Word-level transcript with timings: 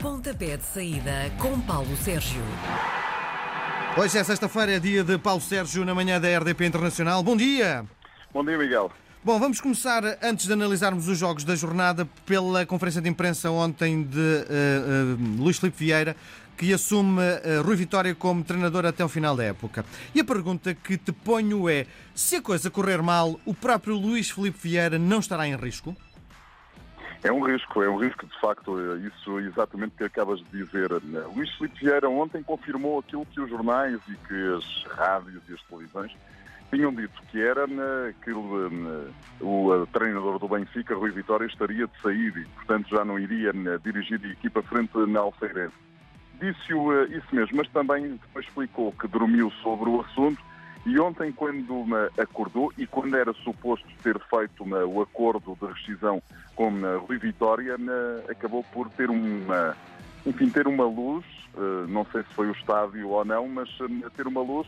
Pontapé 0.00 0.56
de 0.56 0.62
saída 0.62 1.28
com 1.38 1.60
Paulo 1.60 1.96
Sérgio. 1.96 2.40
Hoje 3.96 4.16
é 4.16 4.22
sexta-feira, 4.22 4.76
é 4.76 4.78
dia 4.78 5.02
de 5.02 5.18
Paulo 5.18 5.40
Sérgio 5.40 5.84
na 5.84 5.92
manhã 5.92 6.20
da 6.20 6.38
RDP 6.38 6.66
Internacional. 6.66 7.20
Bom 7.20 7.36
dia! 7.36 7.84
Bom 8.32 8.44
dia, 8.44 8.56
Miguel. 8.56 8.92
Bom, 9.24 9.40
vamos 9.40 9.60
começar, 9.60 10.04
antes 10.22 10.46
de 10.46 10.52
analisarmos 10.52 11.08
os 11.08 11.18
jogos 11.18 11.42
da 11.42 11.56
jornada, 11.56 12.06
pela 12.24 12.64
conferência 12.64 13.02
de 13.02 13.08
imprensa 13.08 13.50
ontem 13.50 14.04
de 14.04 14.18
uh, 14.18 15.18
uh, 15.18 15.42
Luís 15.42 15.58
Filipe 15.58 15.76
Vieira, 15.76 16.14
que 16.56 16.72
assume 16.72 17.20
uh, 17.20 17.62
Rui 17.64 17.74
Vitória 17.74 18.14
como 18.14 18.44
treinador 18.44 18.86
até 18.86 19.04
o 19.04 19.08
final 19.08 19.34
da 19.34 19.42
época. 19.42 19.84
E 20.14 20.20
a 20.20 20.24
pergunta 20.24 20.74
que 20.74 20.96
te 20.96 21.10
ponho 21.10 21.68
é: 21.68 21.86
se 22.14 22.36
a 22.36 22.42
coisa 22.42 22.70
correr 22.70 23.02
mal, 23.02 23.40
o 23.44 23.52
próprio 23.52 23.96
Luís 23.96 24.30
Filipe 24.30 24.58
Vieira 24.62 24.96
não 24.96 25.18
estará 25.18 25.48
em 25.48 25.56
risco? 25.56 25.96
É 27.22 27.32
um 27.32 27.40
risco, 27.40 27.82
é 27.82 27.90
um 27.90 27.96
risco 27.96 28.26
de 28.26 28.40
facto, 28.40 28.78
isso 28.98 29.40
exatamente 29.40 29.96
que 29.96 30.04
acabas 30.04 30.38
de 30.38 30.64
dizer. 30.64 30.88
Luís 31.34 31.50
Filipe 31.56 31.80
Vieira 31.80 32.08
ontem 32.08 32.42
confirmou 32.42 33.00
aquilo 33.00 33.26
que 33.26 33.40
os 33.40 33.50
jornais 33.50 34.00
e 34.08 34.14
que 34.26 34.54
as 34.56 34.84
rádios 34.96 35.42
e 35.48 35.54
as 35.54 35.62
televisões 35.62 36.16
tinham 36.70 36.94
dito, 36.94 37.20
que 37.30 37.40
era 37.40 37.66
que 38.22 38.30
o 38.30 39.86
treinador 39.92 40.38
do 40.38 40.46
Benfica, 40.46 40.94
Rui 40.94 41.10
Vitória, 41.10 41.46
estaria 41.46 41.86
de 41.86 42.00
sair 42.02 42.36
e, 42.36 42.44
portanto, 42.54 42.88
já 42.88 43.04
não 43.04 43.18
iria 43.18 43.52
dirigir 43.82 44.20
a 44.22 44.28
equipa 44.28 44.62
frente 44.62 44.96
na 45.08 45.20
Alfeirense. 45.20 45.74
Disse-o 46.40 47.02
isso 47.04 47.34
mesmo, 47.34 47.56
mas 47.56 47.68
também 47.70 48.12
depois 48.12 48.46
explicou 48.46 48.92
que 48.92 49.08
dormiu 49.08 49.50
sobre 49.62 49.90
o 49.90 50.02
assunto 50.02 50.40
e 50.88 50.98
ontem, 50.98 51.30
quando 51.30 51.84
acordou 52.16 52.72
e 52.78 52.86
quando 52.86 53.14
era 53.14 53.32
suposto 53.34 53.86
ter 54.02 54.18
feito 54.20 54.64
o 54.64 55.02
acordo 55.02 55.56
de 55.60 55.66
rescisão 55.66 56.22
com 56.56 56.70
Rui 57.06 57.18
Vitória, 57.18 57.76
acabou 58.28 58.64
por 58.72 58.88
ter 58.90 59.10
uma, 59.10 59.76
enfim, 60.24 60.48
ter 60.48 60.66
uma 60.66 60.84
luz, 60.84 61.24
eh, 61.54 61.86
não 61.88 62.06
sei 62.06 62.22
se 62.22 62.34
foi 62.34 62.48
o 62.48 62.52
estádio 62.52 63.08
ou 63.10 63.24
não, 63.24 63.46
mas 63.48 63.68
eh, 63.80 64.08
ter 64.16 64.26
uma 64.26 64.40
luz 64.40 64.66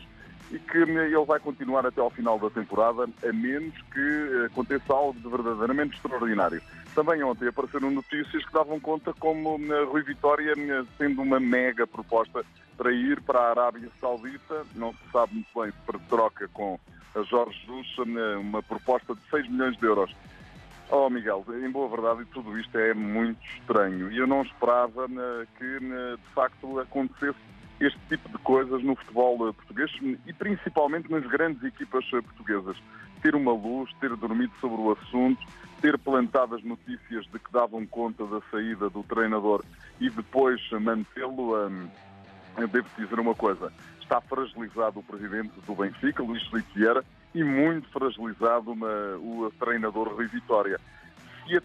e 0.51 0.59
que 0.59 0.77
ele 0.77 1.25
vai 1.25 1.39
continuar 1.39 1.85
até 1.85 2.01
ao 2.01 2.09
final 2.09 2.37
da 2.37 2.49
temporada, 2.49 3.07
a 3.23 3.33
menos 3.33 3.73
que 3.93 3.99
eh, 3.99 4.45
aconteça 4.47 4.93
algo 4.93 5.17
de 5.17 5.29
verdadeiramente 5.29 5.95
extraordinário. 5.95 6.61
Também 6.93 7.23
ontem 7.23 7.47
apareceram 7.47 7.89
notícias 7.89 8.45
que 8.45 8.53
davam 8.53 8.79
conta 8.79 9.13
como 9.13 9.57
Rui 9.89 10.03
Vitória 10.03 10.53
sendo 10.97 11.21
uma 11.21 11.39
mega 11.39 11.87
proposta 11.87 12.43
para 12.77 12.91
ir 12.91 13.21
para 13.21 13.39
a 13.39 13.49
Arábia 13.51 13.89
Saudita, 14.01 14.65
não 14.75 14.91
se 14.91 15.11
sabe 15.11 15.35
muito 15.35 15.47
bem 15.55 15.71
se 15.71 15.77
para 15.85 15.99
troca 16.09 16.49
com 16.49 16.77
a 17.15 17.21
Jorge 17.23 17.57
Jesus, 17.61 17.87
uma 18.39 18.61
proposta 18.61 19.15
de 19.15 19.21
6 19.29 19.49
milhões 19.49 19.77
de 19.77 19.85
euros. 19.85 20.13
Oh, 20.89 21.09
Miguel, 21.09 21.45
em 21.63 21.71
boa 21.71 21.87
verdade, 21.87 22.25
tudo 22.33 22.59
isto 22.59 22.77
é 22.77 22.93
muito 22.93 23.39
estranho 23.55 24.11
e 24.11 24.17
eu 24.17 24.27
não 24.27 24.41
esperava 24.41 25.07
que, 25.57 25.79
de 25.79 26.33
facto, 26.33 26.79
acontecesse 26.79 27.39
este 27.81 27.99
tipo 28.07 28.29
de 28.29 28.37
coisas 28.39 28.83
no 28.83 28.95
futebol 28.95 29.53
português 29.53 29.91
e 30.25 30.33
principalmente 30.33 31.09
nas 31.09 31.25
grandes 31.25 31.63
equipas 31.63 32.07
portuguesas. 32.09 32.77
Ter 33.21 33.35
uma 33.35 33.53
luz, 33.53 33.91
ter 33.99 34.15
dormido 34.15 34.53
sobre 34.61 34.79
o 34.81 34.91
assunto, 34.91 35.41
ter 35.81 35.97
plantado 35.97 36.55
as 36.55 36.63
notícias 36.63 37.25
de 37.25 37.39
que 37.39 37.51
davam 37.51 37.85
conta 37.85 38.25
da 38.25 38.41
saída 38.51 38.89
do 38.89 39.03
treinador 39.03 39.63
e 39.99 40.09
depois 40.09 40.61
mantê-lo. 40.71 41.55
Hum, 41.67 41.89
devo 42.71 42.87
dizer 42.97 43.19
uma 43.19 43.33
coisa, 43.33 43.71
está 44.01 44.19
fragilizado 44.21 44.99
o 44.99 45.03
presidente 45.03 45.53
do 45.65 45.75
Benfica, 45.75 46.21
Luís 46.21 46.45
Felipe 46.47 46.69
Vieira, 46.75 47.03
e 47.33 47.43
muito 47.43 47.87
fragilizado 47.89 48.71
uma, 48.71 49.15
o 49.17 49.51
treinador 49.59 50.13
Rui 50.13 50.27
Vitória. 50.27 50.79
Se 51.47 51.57
a 51.57 51.61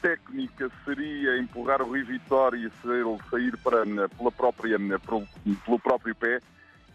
técnica 0.00 0.70
seria 0.84 1.38
empurrar 1.38 1.82
o 1.82 1.86
Rui 1.86 2.02
Vitória 2.02 2.58
e 2.58 2.70
ele 3.00 3.18
sair 3.30 3.56
para, 3.58 3.84
pela 4.08 4.32
própria, 4.32 4.78
pelo 5.64 5.78
próprio 5.78 6.14
pé, 6.14 6.40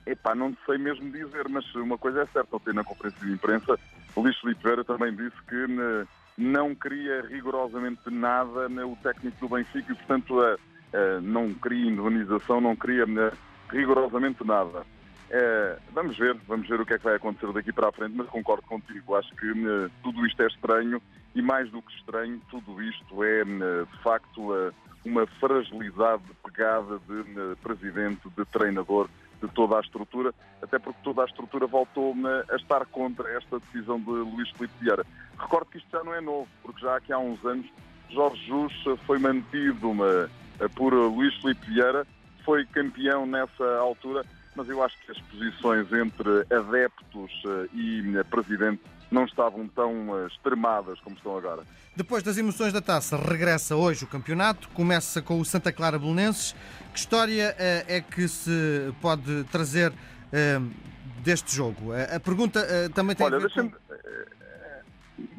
epá, 0.05 0.35
não 0.35 0.55
sei 0.65 0.77
mesmo 0.77 1.11
dizer, 1.11 1.47
mas 1.49 1.63
uma 1.75 1.97
coisa 1.97 2.21
é 2.21 2.25
certa, 2.27 2.55
ontem 2.55 2.73
na 2.73 2.83
conferência 2.83 3.25
de 3.25 3.33
imprensa, 3.33 3.79
o 4.15 4.21
Luís 4.21 4.35
também 4.85 5.15
disse 5.15 5.37
que 5.47 6.05
não 6.37 6.73
queria 6.73 7.21
rigorosamente 7.21 8.09
nada 8.09 8.67
o 8.85 8.97
técnico 9.01 9.47
do 9.47 9.55
Benfica 9.55 9.91
e, 9.91 9.95
portanto, 9.95 10.39
não 11.21 11.53
queria 11.53 11.89
indemnização, 11.89 12.61
não 12.61 12.75
queria 12.75 13.03
eh, 13.03 13.31
rigorosamente 13.69 14.43
nada. 14.45 14.85
É, 15.35 15.79
vamos 15.91 16.15
ver, 16.15 16.37
vamos 16.47 16.67
ver 16.69 16.79
o 16.79 16.85
que 16.85 16.93
é 16.93 16.97
que 16.99 17.03
vai 17.03 17.15
acontecer 17.15 17.51
daqui 17.51 17.73
para 17.73 17.89
a 17.89 17.91
frente, 17.91 18.13
mas 18.15 18.27
concordo 18.27 18.61
contigo. 18.67 19.15
Acho 19.15 19.35
que 19.35 19.49
uh, 19.49 19.89
tudo 20.03 20.27
isto 20.27 20.39
é 20.43 20.45
estranho 20.45 21.01
e, 21.33 21.41
mais 21.41 21.71
do 21.71 21.81
que 21.81 21.91
estranho, 21.95 22.39
tudo 22.51 22.79
isto 22.83 23.23
é, 23.23 23.41
uh, 23.41 23.87
de 23.87 24.03
facto, 24.03 24.71
uma 25.03 25.25
fragilidade 25.39 26.21
pegada 26.43 26.99
de 26.99 27.55
presidente, 27.63 28.29
de 28.37 28.45
treinador, 28.45 29.09
de 29.41 29.47
toda 29.49 29.77
a 29.77 29.81
estrutura, 29.81 30.31
até 30.61 30.77
porque 30.77 30.99
toda 31.03 31.23
a 31.23 31.25
estrutura 31.25 31.65
voltou 31.65 32.15
a 32.51 32.55
estar 32.55 32.85
contra 32.85 33.27
esta 33.35 33.59
decisão 33.59 33.99
de 33.99 34.11
Luís 34.11 34.51
Filipe 34.51 34.75
Vieira. 34.79 35.03
Recordo 35.39 35.65
que 35.71 35.79
isto 35.79 35.89
já 35.91 36.03
não 36.03 36.13
é 36.13 36.21
novo, 36.21 36.47
porque 36.61 36.79
já 36.79 36.95
aqui 36.95 37.11
há 37.11 37.17
uns 37.17 37.43
anos 37.43 37.65
Jorge 38.11 38.45
Jus 38.45 38.73
foi 39.07 39.17
mantido 39.17 39.89
uma 39.89 40.29
eh, 40.59 40.67
por 40.75 40.93
Luís 40.93 41.33
Filipe 41.41 41.65
Vieira, 41.65 42.05
foi 42.45 42.65
campeão 42.67 43.25
nessa 43.25 43.65
altura, 43.79 44.23
mas 44.55 44.69
eu 44.69 44.83
acho 44.83 44.97
que 44.99 45.11
as 45.11 45.19
posições 45.19 45.91
entre 45.91 46.41
adeptos 46.53 47.31
eh, 47.45 47.67
e 47.73 48.17
eh, 48.17 48.23
presidente 48.23 48.81
não 49.11 49.25
estavam 49.25 49.67
tão 49.67 50.27
extremadas 50.27 50.99
como 51.01 51.15
estão 51.15 51.37
agora. 51.37 51.63
Depois 51.95 52.23
das 52.23 52.37
emoções 52.37 52.73
da 52.73 52.81
taça, 52.81 53.15
regressa 53.15 53.75
hoje 53.75 54.05
o 54.05 54.07
campeonato, 54.07 54.67
começa 54.69 55.21
com 55.21 55.39
o 55.39 55.45
Santa 55.45 55.71
Clara 55.71 55.99
Belenenses. 55.99 56.55
Que 56.91 56.97
história 56.97 57.55
é 57.59 58.01
que 58.01 58.27
se 58.27 58.91
pode 58.99 59.43
trazer 59.45 59.93
deste 61.23 61.55
jogo? 61.55 61.91
A 61.93 62.19
pergunta 62.19 62.65
também 62.95 63.15
tem 63.15 63.23
Olha, 63.23 63.37
a 63.37 63.39
ver 63.39 63.51
com... 63.51 63.71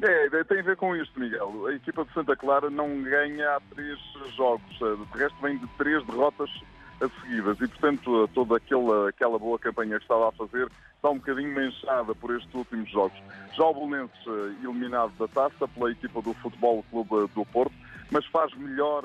É, 0.01 0.43
tem 0.45 0.59
a 0.59 0.63
ver 0.63 0.77
com 0.77 0.95
isto, 0.95 1.19
Miguel. 1.19 1.67
A 1.67 1.73
equipa 1.73 2.05
de 2.05 2.13
Santa 2.13 2.37
Clara 2.37 2.69
não 2.69 3.03
ganha 3.03 3.57
há 3.57 3.61
três 3.73 3.99
jogos. 4.37 4.73
De 4.77 5.19
resto, 5.19 5.37
vem 5.41 5.57
de 5.57 5.67
três 5.77 6.05
derrotas 6.05 6.49
seguidas 6.99 7.59
e, 7.61 7.67
portanto, 7.67 8.29
toda 8.33 8.57
aquela, 8.57 9.09
aquela 9.09 9.37
boa 9.37 9.59
campanha 9.59 9.97
que 9.97 10.03
estava 10.03 10.29
a 10.29 10.31
fazer 10.31 10.69
está 10.95 11.09
um 11.09 11.17
bocadinho 11.17 11.53
manchada 11.53 12.15
por 12.15 12.35
estes 12.35 12.53
últimos 12.53 12.89
jogos. 12.89 13.17
Já 13.55 13.63
o 13.63 13.73
Bolonenses 13.73 14.17
eh, 14.27 14.63
eliminado 14.63 15.11
da 15.17 15.27
taça 15.27 15.67
pela 15.67 15.91
equipa 15.91 16.21
do 16.21 16.33
Futebol 16.33 16.83
Clube 16.89 17.29
do 17.33 17.45
Porto, 17.45 17.73
mas 18.11 18.25
faz 18.27 18.53
melhor 18.55 19.03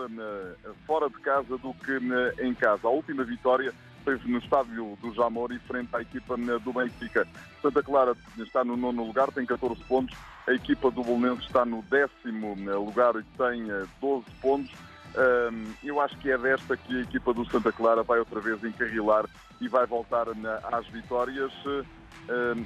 fora 0.86 1.08
de 1.08 1.18
casa 1.20 1.56
do 1.58 1.72
que 1.74 1.98
em 2.42 2.54
casa. 2.54 2.86
A 2.86 2.90
última 2.90 3.24
vitória 3.24 3.72
fez 4.04 4.24
no 4.24 4.38
estádio 4.38 4.96
do 5.00 5.12
Jamor 5.14 5.52
e 5.52 5.58
frente 5.60 5.94
à 5.94 6.00
equipa 6.00 6.36
do 6.36 6.72
Benfica. 6.72 7.26
Santa 7.62 7.82
Clara 7.82 8.16
está 8.38 8.64
no 8.64 8.76
nono 8.76 9.04
lugar, 9.04 9.30
tem 9.32 9.46
14 9.46 9.82
pontos. 9.84 10.16
A 10.46 10.52
equipa 10.52 10.90
do 10.90 11.02
Bolonense 11.02 11.42
está 11.42 11.64
no 11.64 11.82
décimo 11.82 12.54
lugar 12.54 13.14
e 13.16 13.22
tem 13.36 13.66
12 14.00 14.24
eh, 14.26 14.66
pontos. 15.12 15.76
Eu 15.82 16.00
acho 16.00 16.16
que 16.18 16.30
é 16.30 16.38
desta 16.38 16.76
que 16.76 16.98
a 16.98 17.02
equipa 17.02 17.32
do 17.32 17.48
Santa 17.50 17.72
Clara 17.72 18.02
vai 18.02 18.18
outra 18.18 18.40
vez 18.40 18.62
encarrilar 18.64 19.26
e 19.60 19.68
vai 19.68 19.86
voltar 19.86 20.26
às 20.72 20.86
vitórias. 20.88 21.52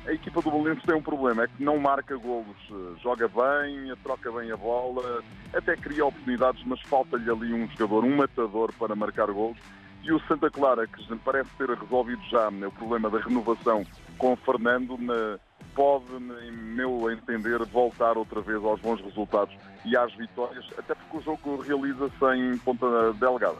A 0.06 0.12
equipa 0.12 0.42
do 0.42 0.50
Bolonense 0.50 0.86
tem 0.86 0.94
um 0.94 1.02
problema, 1.02 1.44
é 1.44 1.48
que 1.48 1.62
não 1.62 1.78
marca 1.78 2.16
golos. 2.16 2.56
Joga 3.02 3.28
bem, 3.28 3.94
troca 4.02 4.30
bem 4.32 4.50
a 4.50 4.56
bola, 4.56 5.22
até 5.54 5.76
cria 5.76 6.04
oportunidades, 6.04 6.62
mas 6.66 6.80
falta-lhe 6.82 7.30
ali 7.30 7.52
um 7.52 7.68
jogador, 7.68 8.04
um 8.04 8.16
matador 8.16 8.72
para 8.78 8.94
marcar 8.94 9.26
golos 9.26 9.58
e 10.04 10.12
o 10.12 10.20
Santa 10.28 10.50
Clara, 10.50 10.86
que 10.86 11.02
parece 11.24 11.48
ter 11.56 11.68
resolvido 11.70 12.22
já 12.30 12.50
né, 12.50 12.66
o 12.66 12.72
problema 12.72 13.08
da 13.08 13.18
renovação 13.18 13.84
com 14.18 14.36
Fernando, 14.36 14.98
né, 14.98 15.38
pode, 15.74 16.04
em 16.46 16.52
meu 16.52 17.10
entender, 17.10 17.64
voltar 17.66 18.16
outra 18.16 18.40
vez 18.40 18.62
aos 18.64 18.80
bons 18.80 19.00
resultados 19.00 19.54
e 19.84 19.96
às 19.96 20.12
vitórias, 20.14 20.64
até 20.78 20.94
porque 20.94 21.18
o 21.18 21.20
jogo 21.20 21.60
realiza-se 21.60 22.24
em 22.36 22.56
Ponta 22.58 23.12
Delgada. 23.14 23.58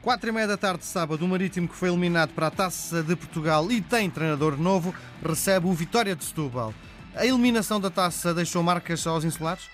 Quatro 0.00 0.28
e 0.28 0.32
meia 0.32 0.46
da 0.46 0.56
tarde, 0.56 0.84
sábado, 0.84 1.24
o 1.24 1.28
Marítimo, 1.28 1.68
que 1.68 1.74
foi 1.74 1.88
eliminado 1.88 2.32
para 2.32 2.46
a 2.46 2.50
Taça 2.50 3.02
de 3.02 3.16
Portugal 3.16 3.70
e 3.70 3.80
tem 3.80 4.08
treinador 4.08 4.56
novo, 4.56 4.94
recebe 5.22 5.66
o 5.66 5.72
Vitória 5.72 6.14
de 6.14 6.24
Setúbal. 6.24 6.72
A 7.14 7.26
eliminação 7.26 7.80
da 7.80 7.90
Taça 7.90 8.32
deixou 8.32 8.62
marcas 8.62 9.06
aos 9.06 9.24
insulares? 9.24 9.68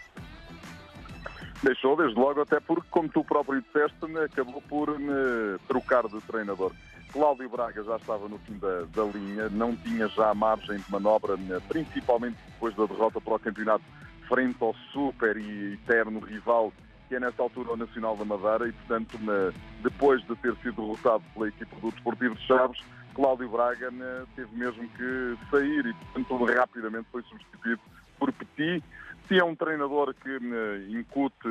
Deixou, 1.62 1.96
desde 1.96 2.18
logo, 2.18 2.40
até 2.40 2.58
porque, 2.60 2.86
como 2.90 3.08
tu 3.08 3.22
próprio 3.22 3.62
disseste, 3.62 3.96
acabou 4.24 4.62
por 4.62 4.98
né, 4.98 5.58
trocar 5.68 6.08
de 6.08 6.20
treinador. 6.22 6.72
Cláudio 7.14 7.48
Braga 7.48 7.80
já 7.84 7.94
estava 7.94 8.28
no 8.28 8.38
fim 8.40 8.58
da, 8.58 8.82
da 8.92 9.04
linha, 9.04 9.48
não 9.48 9.76
tinha 9.76 10.08
já 10.08 10.34
margem 10.34 10.78
de 10.78 10.90
manobra, 10.90 11.36
né, 11.36 11.60
principalmente 11.68 12.36
depois 12.48 12.74
da 12.74 12.86
derrota 12.86 13.20
para 13.20 13.34
o 13.34 13.38
campeonato, 13.38 13.84
frente 14.28 14.56
ao 14.60 14.74
super 14.92 15.36
e 15.36 15.74
eterno 15.74 16.18
rival 16.18 16.72
que 17.08 17.14
é 17.14 17.20
nesta 17.20 17.40
altura 17.40 17.74
o 17.74 17.76
Nacional 17.76 18.16
da 18.16 18.24
Madeira 18.24 18.66
e, 18.68 18.72
portanto, 18.72 19.16
depois 19.82 20.26
de 20.26 20.34
ter 20.36 20.56
sido 20.56 20.82
derrotado 20.82 21.22
pela 21.34 21.48
equipe 21.48 21.76
do 21.76 21.92
Desportivo 21.92 22.34
de 22.34 22.46
Chaves, 22.46 22.80
Cláudio 23.14 23.48
Braga 23.48 23.92
teve 24.34 24.56
mesmo 24.56 24.88
que 24.88 25.36
sair 25.52 25.86
e, 25.86 25.94
portanto, 25.94 26.44
rapidamente 26.46 27.06
foi 27.12 27.22
substituído 27.22 27.80
por 28.18 28.32
Petit, 28.32 28.82
Se 29.28 29.38
é 29.38 29.44
um 29.44 29.54
treinador 29.54 30.14
que 30.14 30.36
incute 30.90 31.48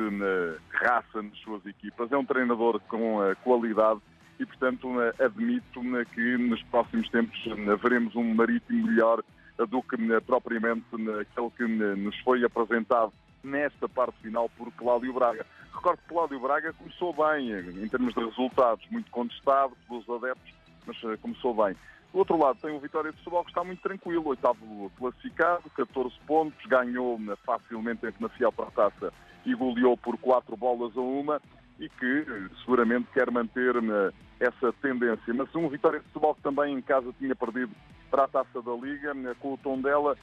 raça 0.72 1.22
nas 1.22 1.38
suas 1.38 1.64
equipas, 1.64 2.12
é 2.12 2.18
um 2.18 2.24
treinador 2.24 2.80
com 2.88 3.20
qualidade 3.42 4.00
e, 4.38 4.46
portanto, 4.46 4.88
admito 5.20 5.80
que 6.12 6.36
nos 6.36 6.62
próximos 6.64 7.08
tempos 7.10 7.38
veremos 7.82 8.14
um 8.16 8.34
marítimo 8.34 8.86
melhor 8.86 9.22
do 9.68 9.82
que 9.82 9.96
propriamente 10.26 10.84
aquele 11.20 11.50
que 11.50 11.64
nos 11.66 12.18
foi 12.20 12.44
apresentado 12.44 13.12
nesta 13.44 13.88
parte 13.88 14.18
final 14.20 14.48
por 14.48 14.72
Cláudio 14.72 15.12
Braga. 15.12 15.46
Recordo 15.72 15.98
que 15.98 16.08
Cláudio 16.08 16.40
Braga 16.40 16.72
começou 16.72 17.12
bem, 17.12 17.52
em 17.82 17.88
termos 17.88 18.14
de 18.14 18.24
resultados, 18.24 18.84
muito 18.90 19.10
contestado 19.10 19.76
pelos 19.86 20.08
adeptos, 20.08 20.54
mas 20.86 20.96
eh, 21.04 21.16
começou 21.18 21.54
bem. 21.54 21.76
Do 22.12 22.18
outro 22.18 22.38
lado, 22.38 22.58
tem 22.60 22.74
o 22.74 22.80
Vitória 22.80 23.12
de 23.12 23.18
Setúbal 23.18 23.44
que 23.44 23.50
está 23.50 23.64
muito 23.64 23.82
tranquilo, 23.82 24.28
oitavo 24.28 24.90
classificado, 24.96 25.68
14 25.70 26.14
pontos, 26.26 26.66
ganhou 26.66 27.18
facilmente 27.44 28.00
na 28.20 28.28
final 28.28 28.52
para 28.52 28.68
a 28.68 28.70
taça 28.70 29.12
e 29.44 29.54
goleou 29.54 29.96
por 29.96 30.16
4 30.18 30.56
bolas 30.56 30.96
a 30.96 31.00
uma 31.00 31.42
e 31.78 31.88
que 31.88 32.24
eh, 32.28 32.48
seguramente 32.60 33.08
quer 33.12 33.30
manter 33.30 33.76
eh, 33.76 34.12
essa 34.40 34.72
tendência. 34.74 35.34
Mas 35.34 35.54
um 35.54 35.68
Vitória 35.68 36.00
de 36.00 36.06
Setúbal 36.06 36.34
que 36.34 36.42
também 36.42 36.74
em 36.74 36.82
casa 36.82 37.12
tinha 37.18 37.34
perdido 37.34 37.72
para 38.10 38.24
a 38.24 38.28
taça 38.28 38.62
da 38.62 38.72
Liga, 38.72 39.12
com 39.40 39.54
o 39.54 39.58
tom 39.58 39.80
dela, 39.80 40.16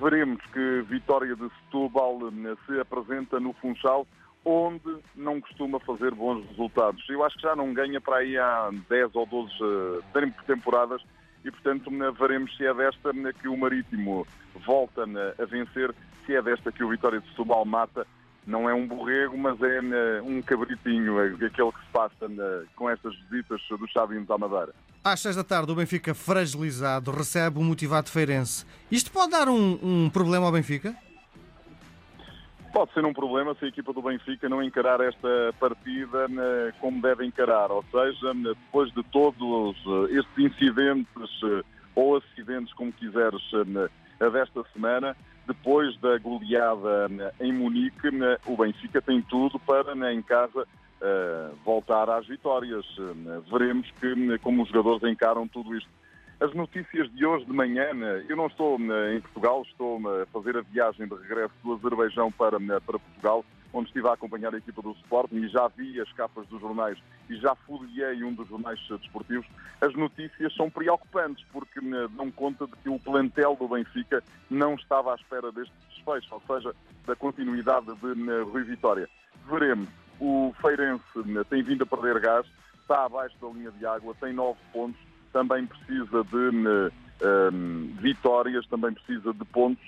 veremos 0.00 0.42
que 0.52 0.82
Vitória 0.88 1.36
de 1.36 1.48
Setúbal 1.60 2.18
se 2.66 2.80
apresenta 2.80 3.38
no 3.38 3.52
Funchal 3.54 4.06
onde 4.44 4.98
não 5.16 5.40
costuma 5.40 5.80
fazer 5.80 6.14
bons 6.14 6.46
resultados. 6.50 7.02
Eu 7.08 7.24
acho 7.24 7.36
que 7.36 7.42
já 7.42 7.56
não 7.56 7.72
ganha 7.72 8.00
para 8.00 8.18
aí 8.18 8.36
há 8.36 8.70
10 8.88 9.14
ou 9.14 9.26
12 9.26 9.52
uh, 9.62 10.44
temporadas 10.46 11.02
e, 11.44 11.50
portanto, 11.50 11.90
veremos 12.18 12.54
se 12.56 12.66
é 12.66 12.74
desta 12.74 13.12
que 13.32 13.48
o 13.48 13.56
Marítimo 13.56 14.26
volta 14.66 15.02
a 15.02 15.44
vencer, 15.44 15.94
se 16.24 16.34
é 16.34 16.42
desta 16.42 16.70
que 16.70 16.84
o 16.84 16.88
Vitória 16.88 17.20
de 17.20 17.28
Setúbal 17.30 17.64
mata. 17.64 18.06
Não 18.46 18.68
é 18.68 18.74
um 18.74 18.86
borrego, 18.86 19.36
mas 19.38 19.58
é 19.62 20.20
um 20.22 20.42
cabritinho, 20.42 21.18
é 21.18 21.28
aquele 21.28 21.72
que 21.72 21.80
se 21.80 21.92
passa 21.92 22.28
com 22.76 22.90
estas 22.90 23.14
visitas 23.30 23.60
dos 23.68 23.90
Chavinhos 23.90 24.30
à 24.30 24.36
Madeira. 24.36 24.74
Às 25.02 25.20
seis 25.20 25.36
da 25.36 25.44
tarde, 25.44 25.70
o 25.70 25.74
Benfica 25.74 26.14
fragilizado 26.14 27.10
recebe 27.10 27.58
o 27.58 27.62
motivado 27.62 28.10
feirense. 28.10 28.64
Isto 28.90 29.10
pode 29.12 29.32
dar 29.32 29.48
um, 29.48 29.78
um 29.82 30.10
problema 30.10 30.46
ao 30.46 30.52
Benfica? 30.52 30.94
Pode 32.72 32.92
ser 32.92 33.04
um 33.04 33.12
problema 33.12 33.54
se 33.54 33.66
a 33.66 33.68
equipa 33.68 33.92
do 33.92 34.02
Benfica 34.02 34.48
não 34.48 34.62
encarar 34.62 35.00
esta 35.00 35.54
partida 35.60 36.26
né, 36.26 36.72
como 36.80 37.00
deve 37.00 37.24
encarar, 37.24 37.70
ou 37.70 37.84
seja, 37.84 38.34
né, 38.34 38.48
depois 38.48 38.92
de 38.92 39.02
todos 39.04 39.76
eh, 39.86 40.18
estes 40.18 40.38
incidentes 40.38 41.30
eh, 41.44 41.62
ou 41.94 42.16
acidentes, 42.16 42.72
como 42.74 42.92
quiseres, 42.92 43.42
né, 43.66 43.88
desta 44.18 44.64
semana, 44.72 45.16
depois 45.46 45.98
da 46.00 46.18
goleada 46.18 47.08
em 47.40 47.52
Munique, 47.52 48.08
o 48.46 48.56
Benfica 48.56 49.00
tem 49.02 49.20
tudo 49.22 49.58
para, 49.58 49.94
em 50.12 50.22
casa, 50.22 50.66
eh, 51.00 51.50
voltar 51.64 52.08
às 52.08 52.26
vitórias. 52.26 52.84
Veremos 53.50 53.90
que, 54.00 54.38
como 54.38 54.62
os 54.62 54.68
jogadores 54.68 55.02
encaram 55.02 55.46
tudo 55.46 55.76
isto. 55.76 55.90
As 56.40 56.52
notícias 56.52 57.10
de 57.12 57.24
hoje 57.24 57.44
de 57.44 57.52
manhã, 57.52 57.94
né, 57.94 58.24
eu 58.28 58.36
não 58.36 58.46
estou 58.46 58.78
né, 58.78 59.14
em 59.16 59.20
Portugal, 59.20 59.62
estou 59.62 60.00
a 60.08 60.26
fazer 60.26 60.56
a 60.56 60.62
viagem 60.62 61.06
de 61.06 61.14
regresso 61.14 61.54
do 61.62 61.74
Azerbaijão 61.74 62.30
para, 62.32 62.58
né, 62.58 62.78
para 62.84 62.98
Portugal, 62.98 63.44
onde 63.74 63.88
estive 63.88 64.08
a 64.08 64.12
acompanhar 64.12 64.54
a 64.54 64.58
equipa 64.58 64.80
do 64.80 64.92
Sporting 64.92 65.36
e 65.36 65.48
já 65.48 65.68
vi 65.68 66.00
as 66.00 66.10
capas 66.12 66.46
dos 66.46 66.60
jornais 66.60 66.96
e 67.28 67.36
já 67.36 67.54
folhei 67.54 68.22
um 68.24 68.32
dos 68.32 68.48
jornais 68.48 68.80
desportivos. 68.88 69.46
As 69.80 69.92
notícias 69.94 70.54
são 70.54 70.70
preocupantes 70.70 71.44
porque 71.52 71.80
dão 72.16 72.30
conta 72.30 72.66
de 72.66 72.72
que 72.76 72.88
o 72.88 72.98
plantel 72.98 73.56
do 73.56 73.68
Benfica 73.68 74.22
não 74.48 74.74
estava 74.74 75.12
à 75.12 75.16
espera 75.16 75.52
deste 75.52 75.74
desfecho, 75.90 76.34
ou 76.34 76.42
seja, 76.46 76.74
da 77.06 77.16
continuidade 77.16 77.86
de 77.86 78.40
Rui 78.42 78.62
Vitória. 78.62 79.08
Veremos. 79.50 79.88
O 80.20 80.54
Feirense 80.62 81.02
tem 81.50 81.62
vindo 81.62 81.82
a 81.82 81.86
perder 81.86 82.20
gás, 82.20 82.46
está 82.80 83.04
abaixo 83.04 83.36
da 83.42 83.48
linha 83.48 83.72
de 83.72 83.84
água, 83.84 84.14
tem 84.20 84.32
nove 84.32 84.60
pontos 84.72 85.00
também 85.34 85.66
precisa 85.66 86.22
de 86.22 86.90
um, 87.26 87.96
vitórias, 88.00 88.64
também 88.68 88.92
precisa 88.92 89.34
de 89.34 89.44
pontos. 89.46 89.84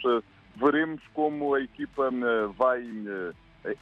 Veremos 0.56 1.00
como 1.14 1.54
a 1.54 1.60
equipa 1.60 2.10
vai 2.56 2.84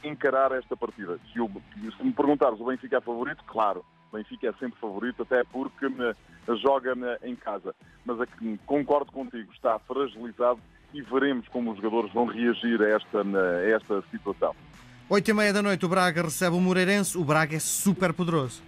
encarar 0.03 0.51
esta 0.51 0.75
partida. 0.75 1.19
Se, 1.31 1.39
o, 1.39 1.49
se, 1.97 2.03
me 2.03 2.11
perguntares, 2.11 2.59
o 2.59 2.65
Benfica 2.65 2.97
é 2.97 3.01
favorito? 3.01 3.43
Claro, 3.45 3.85
o 4.11 4.17
Benfica 4.17 4.49
é 4.49 4.53
sempre 4.53 4.79
favorito, 4.79 5.23
até 5.23 5.43
porque 5.43 5.87
joga 6.61 6.93
em 7.23 7.35
casa. 7.35 7.75
Mas 8.05 8.17
concordo 8.65 9.11
contigo, 9.11 9.51
está 9.53 9.79
fragilizado 9.79 10.59
e 10.93 11.01
veremos 11.01 11.47
como 11.49 11.71
os 11.71 11.77
jogadores 11.77 12.13
vão 12.13 12.25
reagir 12.25 12.81
a 12.81 12.89
esta, 12.89 13.21
a 13.21 13.69
esta 13.69 14.01
situação. 14.11 14.55
Oito 15.09 15.29
e 15.29 15.33
meia 15.33 15.53
da 15.53 15.61
noite, 15.61 15.85
o 15.85 15.89
Braga 15.89 16.23
recebe 16.23 16.55
o 16.55 16.59
Moreirense. 16.59 17.17
O 17.17 17.23
Braga 17.23 17.55
é 17.55 17.59
super 17.59 18.13
poderoso 18.13 18.63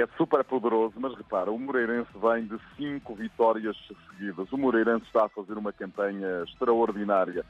é 0.00 0.06
super 0.16 0.44
poderoso, 0.44 0.94
mas 0.96 1.14
repara, 1.16 1.50
o 1.50 1.58
Moreirense 1.58 2.10
vem 2.14 2.44
de 2.46 2.58
cinco 2.76 3.14
vitórias 3.14 3.76
seguidas. 4.10 4.50
O 4.52 4.58
Moreirense 4.58 5.06
está 5.06 5.24
a 5.24 5.28
fazer 5.28 5.56
uma 5.56 5.72
campanha 5.72 6.44
extraordinária. 6.46 7.44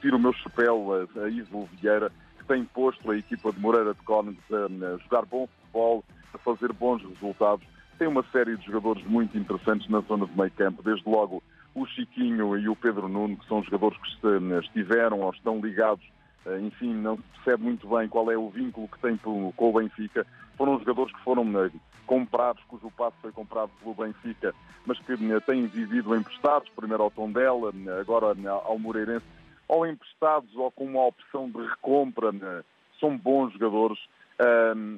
Tiro 0.00 0.16
o 0.16 0.20
meu 0.20 0.32
chapéu 0.32 0.92
a, 0.92 1.24
a 1.24 1.28
Ivo 1.28 1.68
Vieira, 1.80 2.10
que 2.38 2.44
tem 2.44 2.64
posto 2.64 3.10
a 3.10 3.16
equipa 3.16 3.52
de 3.52 3.60
Moreira 3.60 3.94
de 3.94 4.02
Cónigos 4.02 4.44
a, 4.52 4.94
a 4.94 4.96
jogar 4.98 5.24
bom 5.26 5.46
futebol, 5.46 6.04
a 6.32 6.38
fazer 6.38 6.72
bons 6.72 7.02
resultados. 7.02 7.66
Tem 7.98 8.08
uma 8.08 8.24
série 8.32 8.56
de 8.56 8.66
jogadores 8.66 9.04
muito 9.06 9.36
interessantes 9.38 9.88
na 9.88 10.00
zona 10.00 10.26
de 10.26 10.36
meio 10.36 10.50
campo, 10.52 10.82
desde 10.82 11.08
logo 11.08 11.42
o 11.74 11.86
Chiquinho 11.86 12.56
e 12.56 12.68
o 12.68 12.76
Pedro 12.76 13.08
Nuno, 13.08 13.36
que 13.36 13.46
são 13.48 13.62
jogadores 13.62 13.98
que 13.98 14.28
estiveram 14.62 15.20
ou 15.20 15.30
estão 15.30 15.60
ligados 15.60 16.04
eh, 16.46 16.60
enfim, 16.60 16.92
não 16.94 17.16
se 17.16 17.22
percebe 17.34 17.64
muito 17.64 17.88
bem 17.88 18.08
qual 18.08 18.30
é 18.30 18.36
o 18.36 18.50
vínculo 18.50 18.88
que 18.88 18.98
tem 18.98 19.16
com 19.16 19.52
o 19.56 19.72
Benfica. 19.72 20.26
Foram 20.56 20.78
jogadores 20.78 21.12
que 21.14 21.22
foram 21.22 21.64
eh, 21.64 21.70
comprados, 22.06 22.62
cujo 22.68 22.90
passo 22.96 23.16
foi 23.22 23.32
comprado 23.32 23.70
pelo 23.80 23.94
Benfica, 23.94 24.54
mas 24.86 24.98
que 25.00 25.12
eh, 25.12 25.40
têm 25.40 25.66
vivido 25.66 26.14
emprestados, 26.14 26.68
primeiro 26.70 27.02
ao 27.02 27.10
Tondela, 27.10 27.72
agora 28.00 28.34
ao 28.64 28.78
Moreirense, 28.78 29.26
ou 29.68 29.86
emprestados 29.86 30.54
ou 30.56 30.70
com 30.70 30.84
uma 30.84 31.06
opção 31.06 31.50
de 31.50 31.58
recompra. 31.58 32.64
São 33.00 33.16
bons 33.16 33.52
jogadores, 33.52 33.98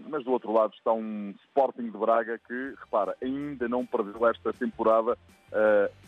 mas 0.08 0.24
do 0.24 0.32
outro 0.32 0.52
lado 0.52 0.74
está 0.74 0.92
um 0.92 1.34
Sporting 1.48 1.90
de 1.90 1.98
Braga 1.98 2.38
que, 2.46 2.74
repara, 2.78 3.16
ainda 3.22 3.68
não 3.68 3.84
perdeu 3.86 4.26
esta 4.28 4.52
temporada, 4.52 5.16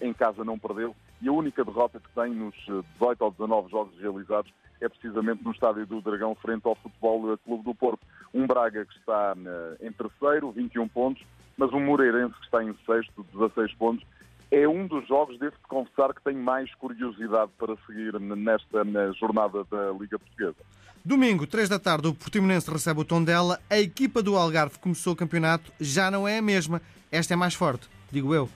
em 0.00 0.12
casa 0.12 0.44
não 0.44 0.58
perdeu, 0.58 0.94
e 1.20 1.28
a 1.28 1.32
única 1.32 1.64
derrota 1.64 1.98
que 1.98 2.08
tem 2.14 2.32
nos 2.34 2.54
18 2.94 3.24
ou 3.24 3.30
19 3.30 3.70
jogos 3.70 3.98
realizados 3.98 4.52
é 4.80 4.88
precisamente 4.88 5.42
no 5.42 5.50
Estádio 5.50 5.86
do 5.86 6.00
Dragão, 6.00 6.34
frente 6.36 6.66
ao 6.66 6.76
Futebol 6.76 7.36
Clube 7.38 7.64
do 7.64 7.74
Porto. 7.74 8.00
Um 8.32 8.46
Braga 8.46 8.84
que 8.84 8.96
está 8.98 9.34
eh, 9.36 9.86
em 9.86 9.92
terceiro, 9.92 10.52
21 10.52 10.86
pontos, 10.88 11.24
mas 11.56 11.72
um 11.72 11.80
Moreirense 11.80 12.34
que 12.34 12.44
está 12.44 12.62
em 12.62 12.74
sexto, 12.86 13.26
16 13.32 13.74
pontos. 13.74 14.06
É 14.50 14.66
um 14.66 14.86
dos 14.86 15.06
jogos, 15.06 15.38
devo-te 15.38 15.62
confessar, 15.68 16.14
que 16.14 16.22
tenho 16.24 16.42
mais 16.42 16.74
curiosidade 16.76 17.50
para 17.58 17.76
seguir 17.86 18.18
nesta 18.18 18.84
jornada 19.18 19.64
da 19.70 19.90
Liga 19.92 20.18
Portuguesa. 20.18 20.56
Domingo, 21.04 21.46
3 21.46 21.68
da 21.68 21.78
tarde, 21.78 22.08
o 22.08 22.14
Portimonense 22.14 22.70
recebe 22.70 23.00
o 23.00 23.04
Tondela. 23.04 23.60
A 23.68 23.78
equipa 23.78 24.22
do 24.22 24.36
Algarve 24.36 24.78
começou 24.78 25.12
o 25.12 25.16
campeonato, 25.16 25.70
já 25.78 26.10
não 26.10 26.26
é 26.26 26.38
a 26.38 26.42
mesma. 26.42 26.80
Esta 27.12 27.34
é 27.34 27.36
mais 27.36 27.54
forte, 27.54 27.88
digo 28.10 28.34
eu. 28.34 28.48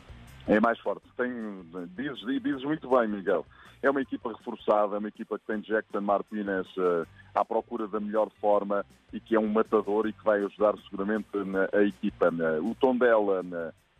É 0.47 0.59
mais 0.61 0.79
forte. 0.81 1.03
Tem, 1.17 1.31
dizes, 1.97 2.21
dizes 2.43 2.65
muito 2.65 2.89
bem, 2.89 3.09
Miguel. 3.09 3.47
É 3.83 3.91
uma 3.91 4.01
equipa 4.01 4.33
reforçada, 4.33 4.97
é 4.97 4.99
uma 4.99 5.09
equipa 5.09 5.39
que 5.39 5.47
tem 5.47 5.61
Jackson 5.61 6.01
Martinez 6.01 6.67
uh, 6.77 7.07
à 7.35 7.45
procura 7.45 7.87
da 7.87 8.01
melhor 8.01 8.31
forma 8.41 8.85
e 9.13 9.21
que 9.21 9.35
é 9.35 9.41
um 9.41 9.49
matador 9.49 10.07
e 10.07 10.13
que 10.13 10.25
vai 10.25 10.43
ajudar 10.45 10.75
seguramente 10.89 11.27
na, 11.35 11.69
a 11.73 11.83
equipa. 11.83 12.33
O 12.63 12.75
Tondela 12.75 13.43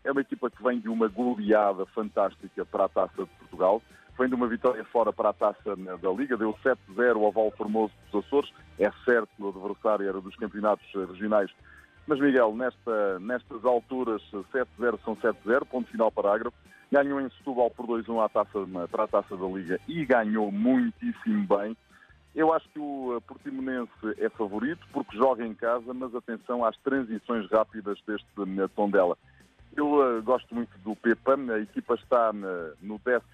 é 0.05 0.13
uma 0.13 0.21
equipa 0.21 0.51
que 0.51 0.63
vem 0.63 0.81
de 0.81 0.89
uma 0.89 1.09
goleada 1.09 1.87
fantástica 1.87 2.65
para 2.65 2.85
a 2.85 2.89
Taça 2.89 3.25
de 3.25 3.31
Portugal. 3.39 3.83
Vem 4.19 4.29
de 4.29 4.35
uma 4.35 4.47
vitória 4.47 4.85
fora 4.85 5.13
para 5.13 5.31
a 5.31 5.33
Taça 5.33 5.77
da 5.77 6.11
Liga, 6.11 6.37
deu 6.37 6.55
7-0 6.65 7.25
ao 7.25 7.33
Val 7.33 7.51
Formoso 7.53 7.93
dos 8.11 8.25
Açores. 8.25 8.53
É 8.79 8.91
certo 9.05 9.29
que 9.37 9.43
o 9.43 9.49
adversário 9.49 10.09
era 10.09 10.21
dos 10.21 10.37
campeonatos 10.37 10.87
regionais 10.95 11.51
mas, 12.07 12.19
Miguel, 12.19 12.55
nesta, 12.55 13.19
nestas 13.21 13.65
alturas, 13.65 14.23
7-0 14.33 14.99
são 15.05 15.17
7-0, 15.17 15.67
ponto 15.67 15.91
final 15.91 16.11
parágrafo. 16.11 16.57
Ganhou 16.91 17.21
em 17.21 17.31
Setúbal 17.31 17.71
por 17.71 17.87
2-1 17.87 18.25
à 18.25 18.29
taça, 18.29 18.67
para 18.91 19.05
a 19.05 19.09
taça 19.09 19.37
da 19.37 19.47
Liga 19.47 19.81
e 19.89 20.05
ganhou 20.05 20.51
muitíssimo 20.51 21.47
bem. 21.47 21.77
Eu 22.35 22.53
acho 22.53 22.69
que 22.71 22.79
o 22.79 23.23
Portimonense 23.27 23.93
é 24.19 24.29
favorito 24.31 24.87
porque 24.93 25.17
joga 25.17 25.47
em 25.47 25.55
casa, 25.55 25.95
mas 25.95 26.15
atenção 26.15 26.65
às 26.65 26.77
transições 26.79 27.49
rápidas 27.51 27.99
deste 28.07 28.27
Tondela. 28.75 29.17
Eu 29.77 30.19
uh, 30.19 30.23
gosto 30.23 30.55
muito 30.55 30.77
do 30.79 30.95
Pepa, 30.95 31.35
a 31.35 31.61
equipa 31.61 31.95
está 31.95 32.33
na, 32.33 32.73
no 32.81 32.99
14 32.99 33.25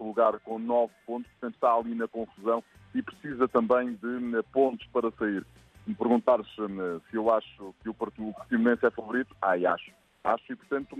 lugar 0.00 0.38
com 0.40 0.58
9 0.58 0.92
pontos, 1.06 1.30
portanto 1.32 1.54
está 1.54 1.74
ali 1.74 1.94
na 1.94 2.08
confusão 2.08 2.62
e 2.94 3.02
precisa 3.02 3.46
também 3.48 3.94
de 3.94 4.42
pontos 4.52 4.86
para 4.92 5.10
sair 5.12 5.44
me 5.86 5.94
perguntares 5.94 6.46
se 7.10 7.16
eu 7.16 7.32
acho 7.32 7.74
que 7.82 7.88
o 7.88 7.94
Portimonense 7.94 8.86
é 8.86 8.90
favorito, 8.90 9.34
ai, 9.40 9.66
acho. 9.66 9.90
Acho 10.24 10.52
e, 10.52 10.56
portanto, 10.56 10.96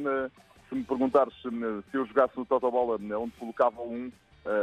se 0.68 0.74
me 0.74 0.84
perguntares 0.84 1.32
se 1.40 1.96
eu 1.96 2.06
jogasse 2.06 2.36
no 2.36 2.44
Totobola 2.44 2.98
onde 3.18 3.32
colocava 3.38 3.80
um, 3.80 4.12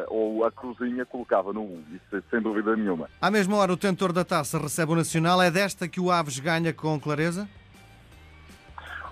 ou 0.10 0.46
a 0.46 0.52
Cruzinha 0.52 1.06
colocava 1.06 1.52
no 1.52 1.64
1, 1.64 1.84
isso 1.96 2.24
sem 2.30 2.40
dúvida 2.40 2.76
nenhuma. 2.76 3.10
À 3.20 3.32
mesma 3.32 3.58
hora, 3.58 3.74
o 3.74 3.78
tentor 3.78 4.14
da 4.14 4.24
taça 4.24 4.60
recebe 4.60 4.92
o 4.92 4.96
Nacional. 4.96 5.42
É 5.42 5.50
desta 5.50 5.88
que 5.88 6.00
o 6.00 6.12
Aves 6.12 6.38
ganha 6.38 6.72
com 6.72 7.00
clareza? 7.00 7.50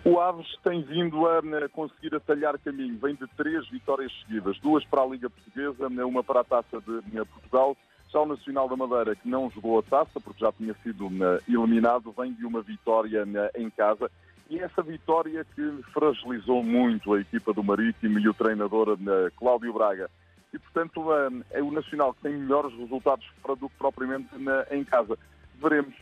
O 0.06 0.20
Aves 0.20 0.48
tem 0.64 0.82
vindo 0.82 1.28
a 1.28 1.70
conseguir 1.70 2.16
atalhar 2.16 2.58
caminho. 2.60 2.98
Vem 3.00 3.16
de 3.16 3.28
três 3.36 3.68
vitórias 3.70 4.12
seguidas, 4.22 4.58
duas 4.60 4.84
para 4.86 5.02
a 5.02 5.06
Liga 5.06 5.30
Portuguesa, 5.30 5.88
uma 6.06 6.24
para 6.24 6.40
a 6.40 6.44
Taça 6.44 6.80
de 6.80 7.26
Portugal. 7.26 7.76
Já 8.12 8.22
o 8.22 8.26
Nacional 8.26 8.68
da 8.68 8.76
Madeira, 8.76 9.16
que 9.16 9.30
não 9.30 9.52
jogou 9.52 9.78
a 9.78 9.84
taça, 9.84 10.20
porque 10.20 10.40
já 10.40 10.52
tinha 10.52 10.74
sido 10.82 11.10
eliminado, 11.48 12.12
vem 12.18 12.34
de 12.34 12.44
uma 12.44 12.62
vitória 12.62 13.24
em 13.56 13.70
casa. 13.70 14.10
E 14.50 14.58
essa 14.58 14.82
vitória 14.82 15.46
que 15.54 15.84
fragilizou 15.94 16.64
muito 16.64 17.14
a 17.14 17.22
equipa 17.22 17.54
do 17.54 17.64
Marítimo 17.64 18.18
e 18.18 18.28
o 18.28 18.34
treinador 18.34 18.98
Cláudio 19.36 19.74
Braga. 19.74 20.10
E, 20.52 20.58
portanto, 20.58 21.06
é 21.52 21.62
o 21.62 21.70
Nacional 21.70 22.16
que 22.16 22.24
tem 22.24 22.34
melhores 22.34 22.74
resultados 22.80 23.28
do 23.60 23.70
que 23.70 23.78
propriamente 23.78 24.30
em 24.72 24.84
casa. 24.84 25.16
Veremos, 25.62 25.94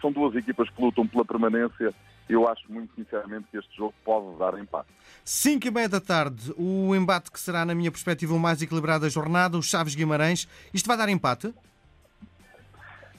são 0.00 0.10
duas 0.10 0.34
equipas 0.36 0.70
que 0.70 0.80
lutam 0.80 1.06
pela 1.06 1.24
permanência 1.24 1.92
eu 2.28 2.48
acho 2.48 2.70
muito 2.70 2.94
sinceramente 2.94 3.46
que 3.50 3.58
este 3.58 3.76
jogo 3.76 3.94
pode 4.04 4.38
dar 4.38 4.58
empate. 4.58 4.88
5 5.24 5.66
e 5.66 5.70
meia 5.70 5.88
da 5.88 6.00
tarde, 6.00 6.52
o 6.56 6.94
embate 6.94 7.30
que 7.30 7.38
será, 7.38 7.64
na 7.64 7.74
minha 7.74 7.90
perspectiva, 7.90 8.34
o 8.34 8.38
mais 8.38 8.60
equilibrado 8.62 9.04
da 9.04 9.08
jornada, 9.08 9.56
o 9.56 9.62
Chaves 9.62 9.94
Guimarães. 9.94 10.48
Isto 10.74 10.86
vai 10.86 10.96
dar 10.96 11.08
empate? 11.08 11.54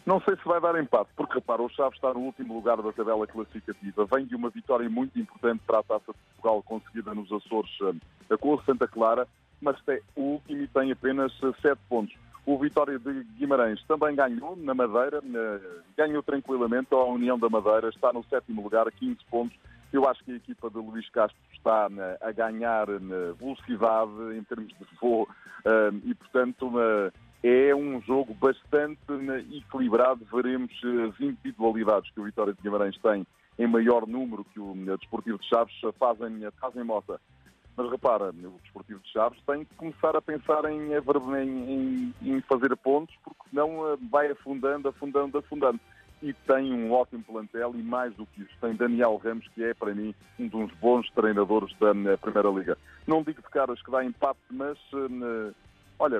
Não 0.05 0.21
sei 0.21 0.37
se 0.37 0.45
vai 0.45 0.61
dar 0.61 0.81
empate, 0.81 1.09
porque 1.17 1.33
repara, 1.33 1.61
o 1.61 1.67
Chaves 1.67 1.95
está 1.95 2.13
no 2.13 2.21
último 2.21 2.53
lugar 2.53 2.81
da 2.81 2.93
tabela 2.93 3.27
classificativa. 3.27 4.05
Vem 4.05 4.25
de 4.25 4.35
uma 4.35 4.49
vitória 4.49 4.89
muito 4.89 5.19
importante 5.19 5.61
para 5.67 5.79
a 5.79 5.83
Taça 5.83 6.13
de 6.13 6.19
Portugal 6.29 6.63
conseguida 6.63 7.13
nos 7.13 7.29
Açores, 7.29 7.71
a 8.29 8.37
Cor 8.37 8.63
Santa 8.63 8.87
Clara, 8.87 9.27
mas 9.61 9.75
é 9.87 10.01
o 10.15 10.21
último 10.21 10.63
e 10.63 10.67
tem 10.67 10.91
apenas 10.93 11.33
7 11.39 11.77
pontos. 11.89 12.15
O 12.47 12.57
Vitória 12.57 12.97
de 12.97 13.25
Guimarães 13.37 13.83
também 13.89 14.15
ganhou 14.15 14.55
na 14.55 14.73
Madeira, 14.73 15.21
ganhou 15.97 16.23
tranquilamente. 16.23 16.87
A 16.93 17.03
União 17.03 17.37
da 17.37 17.49
Madeira 17.49 17.89
está 17.89 18.13
no 18.13 18.23
sétimo 18.23 18.63
lugar, 18.63 18.89
15 18.89 19.17
pontos. 19.29 19.59
Eu 19.91 20.07
acho 20.07 20.23
que 20.23 20.31
a 20.31 20.35
equipa 20.37 20.69
de 20.69 20.77
Luís 20.77 21.09
Castro 21.09 21.37
está 21.51 21.89
a 22.21 22.31
ganhar 22.31 22.87
velocidade 23.37 24.37
em 24.37 24.41
termos 24.45 24.69
de 24.69 24.95
voo 25.01 25.27
eh, 25.65 25.91
e, 26.05 26.15
portanto, 26.15 26.71
é 27.43 27.75
um 27.75 28.01
jogo 28.03 28.33
bastante 28.33 29.01
equilibrado. 29.51 30.25
Veremos 30.31 30.71
as 31.05 31.19
individualidades 31.19 32.09
que 32.11 32.21
o 32.21 32.23
Vitória 32.23 32.53
de 32.53 32.61
Guimarães 32.61 32.97
tem 32.99 33.27
em 33.59 33.67
maior 33.67 34.07
número 34.07 34.45
que 34.45 34.59
o 34.61 34.73
Desportivo 34.97 35.37
de 35.37 35.49
Chaves 35.49 35.75
fazem, 35.99 36.39
fazem 36.61 36.85
mota. 36.85 37.19
Mas 37.77 37.91
repara, 37.91 38.31
o 38.31 38.59
Desportivo 38.63 38.99
de 39.01 39.11
Chaves 39.11 39.39
tem 39.45 39.63
que 39.63 39.75
começar 39.75 40.15
a 40.15 40.21
pensar 40.21 40.65
em, 40.65 40.93
em, 40.93 42.13
em 42.23 42.41
fazer 42.41 42.75
pontos, 42.75 43.15
porque 43.23 43.49
senão 43.51 43.93
eh, 43.93 43.97
vai 44.09 44.31
afundando, 44.31 44.89
afundando, 44.89 45.37
afundando. 45.37 45.79
E 46.23 46.33
tem 46.33 46.73
um 46.73 46.91
ótimo 46.91 47.23
plantel 47.23 47.75
e 47.75 47.83
mais 47.83 48.11
do 48.15 48.25
que 48.25 48.41
isso, 48.41 48.49
tem 48.59 48.73
Daniel 48.73 49.21
Ramos, 49.23 49.47
que 49.53 49.63
é 49.63 49.75
para 49.75 49.93
mim 49.93 50.15
um 50.39 50.47
dos 50.47 50.71
bons 50.79 51.07
treinadores 51.11 51.71
da 51.79 51.93
Primeira 52.17 52.49
Liga. 52.49 52.75
Não 53.05 53.21
digo 53.21 53.43
de 53.43 53.49
caras 53.49 53.79
que 53.83 53.91
dá 53.91 54.03
empate, 54.03 54.39
mas 54.49 54.79
uh, 54.93 55.53
olha, 55.99 56.19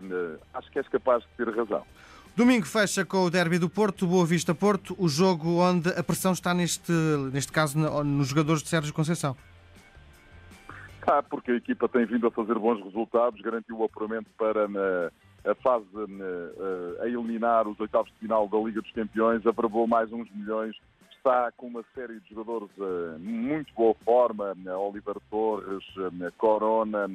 acho 0.54 0.72
que 0.72 0.78
és 0.78 0.88
capaz 0.88 1.24
de 1.24 1.30
ter 1.44 1.50
razão. 1.50 1.84
Domingo 2.36 2.68
fecha 2.68 3.04
com 3.04 3.24
o 3.24 3.32
derby 3.32 3.58
do 3.58 3.68
Porto, 3.68 4.06
Boa 4.06 4.24
Vista 4.24 4.54
Porto, 4.54 4.96
o 5.00 5.10
jogo 5.10 5.60
onde 5.60 5.90
a 5.90 6.04
pressão 6.04 6.34
está 6.34 6.54
neste, 6.54 6.92
neste 7.34 7.52
caso 7.52 7.80
nos 8.04 8.28
jogadores 8.28 8.62
de 8.62 8.70
Sérgio 8.70 8.94
Conceição. 8.94 9.36
Ah, 11.10 11.24
porque 11.24 11.52
a 11.52 11.56
equipa 11.56 11.88
tem 11.88 12.06
vindo 12.06 12.28
a 12.28 12.32
fazer 12.32 12.60
bons 12.60 12.84
resultados, 12.84 13.40
garantiu 13.40 13.78
o 13.78 13.86
apuramento 13.86 14.30
para 14.38 14.68
na, 14.68 15.10
a 15.50 15.56
fase 15.56 15.86
na, 15.94 17.02
a 17.02 17.08
eliminar 17.08 17.66
os 17.66 17.80
oitavos 17.80 18.12
de 18.12 18.20
final 18.20 18.46
da 18.50 18.58
Liga 18.58 18.82
dos 18.82 18.92
Campeões, 18.92 19.48
aprovou 19.48 19.88
mais 19.88 20.12
uns 20.12 20.30
milhões, 20.36 20.76
está 21.16 21.50
com 21.56 21.68
uma 21.68 21.86
série 21.96 22.20
de 22.20 22.36
jogadores 22.36 22.70
uh, 22.78 23.18
muito 23.20 23.74
boa 23.74 23.96
forma, 24.04 24.54
uh, 24.66 24.80
Oliver 24.80 25.16
Torres, 25.30 25.82
uh, 25.96 26.32
Corona, 26.38 27.08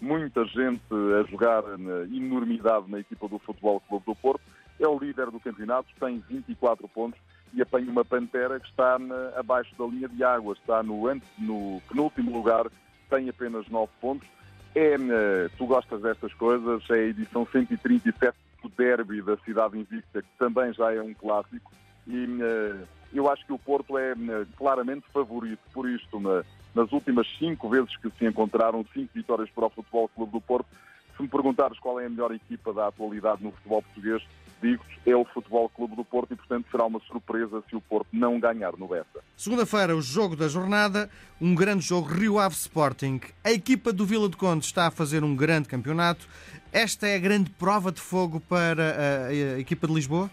muita 0.00 0.46
gente 0.46 0.80
a 1.20 1.30
jogar 1.30 1.64
enormidade 2.10 2.90
na 2.90 3.00
equipa 3.00 3.28
do 3.28 3.38
Futebol 3.38 3.78
Clube 3.80 4.06
do 4.06 4.14
Porto. 4.14 4.40
É 4.80 4.88
o 4.88 4.98
líder 4.98 5.30
do 5.30 5.40
campeonato, 5.40 5.88
tem 6.00 6.22
24 6.30 6.88
pontos 6.88 7.20
e 7.52 7.60
apanha 7.60 7.90
uma 7.90 8.04
Pantera 8.06 8.58
que 8.58 8.68
está 8.68 8.96
abaixo 9.36 9.74
da 9.76 9.84
linha 9.84 10.08
de 10.08 10.24
água, 10.24 10.54
está 10.54 10.82
no, 10.82 11.02
no 11.38 11.82
penúltimo 11.88 12.32
lugar 12.32 12.66
tem 13.08 13.28
apenas 13.28 13.68
9 13.68 13.90
pontos. 14.00 14.28
É, 14.74 14.94
eh, 14.94 15.48
tu 15.56 15.66
gostas 15.66 16.02
destas 16.02 16.32
coisas, 16.34 16.82
é 16.90 16.94
a 16.94 16.98
edição 16.98 17.46
137 17.46 18.36
do 18.62 18.68
Derby 18.68 19.22
da 19.22 19.36
Cidade 19.38 19.78
Invicta, 19.78 20.22
que 20.22 20.28
também 20.38 20.72
já 20.72 20.92
é 20.92 21.00
um 21.00 21.14
clássico, 21.14 21.72
e 22.06 22.26
eh, 22.40 22.84
eu 23.12 23.30
acho 23.30 23.44
que 23.46 23.52
o 23.52 23.58
Porto 23.58 23.96
é 23.96 24.12
eh, 24.12 24.46
claramente 24.56 25.04
favorito 25.12 25.60
por 25.72 25.88
isto. 25.88 26.20
Nas 26.74 26.92
últimas 26.92 27.26
cinco 27.38 27.68
vezes 27.68 27.96
que 27.96 28.10
se 28.10 28.26
encontraram, 28.26 28.84
cinco 28.92 29.10
vitórias 29.14 29.50
para 29.50 29.66
o 29.66 29.70
Futebol 29.70 30.08
Clube 30.08 30.32
do 30.32 30.40
Porto, 30.40 30.68
se 31.16 31.22
me 31.22 31.28
perguntares 31.28 31.78
qual 31.80 31.98
é 31.98 32.06
a 32.06 32.08
melhor 32.08 32.32
equipa 32.32 32.72
da 32.72 32.86
atualidade 32.86 33.42
no 33.42 33.50
futebol 33.50 33.82
português, 33.82 34.22
digo 34.60 34.82
é 35.06 35.16
o 35.16 35.24
Futebol 35.24 35.68
Clube 35.70 35.96
do 35.96 36.04
Porto 36.04 36.32
e, 36.32 36.36
portanto, 36.36 36.66
será 36.70 36.84
uma 36.84 37.00
surpresa 37.00 37.62
se 37.68 37.76
o 37.76 37.80
Porto 37.80 38.08
não 38.12 38.38
ganhar 38.38 38.76
no 38.76 38.88
Bessa. 38.88 39.22
Segunda-feira, 39.36 39.96
o 39.96 40.02
jogo 40.02 40.36
da 40.36 40.48
jornada, 40.48 41.08
um 41.40 41.54
grande 41.54 41.84
jogo, 41.84 42.08
Rio 42.08 42.38
Ave 42.38 42.54
Sporting. 42.54 43.20
A 43.42 43.50
equipa 43.50 43.92
do 43.92 44.04
Vila 44.04 44.28
de 44.28 44.36
Conde 44.36 44.64
está 44.64 44.86
a 44.86 44.90
fazer 44.90 45.24
um 45.24 45.34
grande 45.34 45.68
campeonato. 45.68 46.28
Esta 46.72 47.06
é 47.06 47.16
a 47.16 47.18
grande 47.18 47.50
prova 47.50 47.90
de 47.90 48.00
fogo 48.00 48.40
para 48.40 48.82
a, 48.82 49.26
a 49.28 49.58
equipa 49.58 49.86
de 49.86 49.94
Lisboa? 49.94 50.30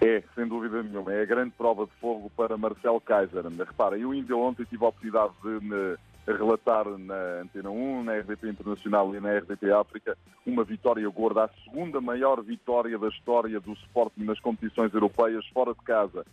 É, 0.00 0.22
sem 0.34 0.48
dúvida 0.48 0.82
nenhuma. 0.82 1.12
É 1.12 1.22
a 1.22 1.26
grande 1.26 1.52
prova 1.56 1.84
de 1.84 1.92
fogo 2.00 2.30
para 2.36 2.56
Marcelo 2.56 3.00
Kaiser. 3.00 3.44
Repara, 3.46 3.96
eu 3.96 4.10
ainda 4.10 4.36
ontem 4.36 4.64
tive 4.64 4.84
a 4.84 4.88
oportunidade 4.88 5.32
de 5.42 5.96
a 6.26 6.32
relatar 6.32 6.86
na 6.98 7.40
Antena 7.42 7.70
1, 7.70 8.04
na 8.04 8.16
RDP 8.18 8.50
Internacional 8.50 9.14
e 9.14 9.20
na 9.20 9.38
RDP 9.38 9.72
África 9.72 10.16
uma 10.46 10.64
vitória 10.64 11.08
gorda, 11.08 11.44
a 11.44 11.50
segunda 11.64 12.00
maior 12.00 12.40
vitória 12.42 12.98
da 12.98 13.08
história 13.08 13.58
do 13.58 13.72
Sporting 13.72 14.24
nas 14.24 14.40
competições 14.40 14.92
europeias 14.94 15.46
fora 15.48 15.74
de 15.74 15.80
casa. 15.80 16.24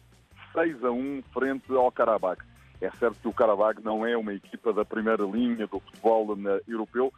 6 0.54 0.84
a 0.84 0.92
1 0.92 1.24
frente 1.34 1.72
ao 1.72 1.92
Karabakh. 1.92 2.44
É 2.82 2.90
certo 2.92 3.20
que 3.22 3.28
o 3.28 3.34
Karabakh 3.34 3.82
não 3.84 4.06
é 4.06 4.16
uma 4.16 4.34
equipa 4.34 4.72
da 4.72 4.86
primeira 4.86 5.24
linha 5.24 5.68
do 5.68 5.80
futebol 5.80 6.38
europeu, 6.68 7.12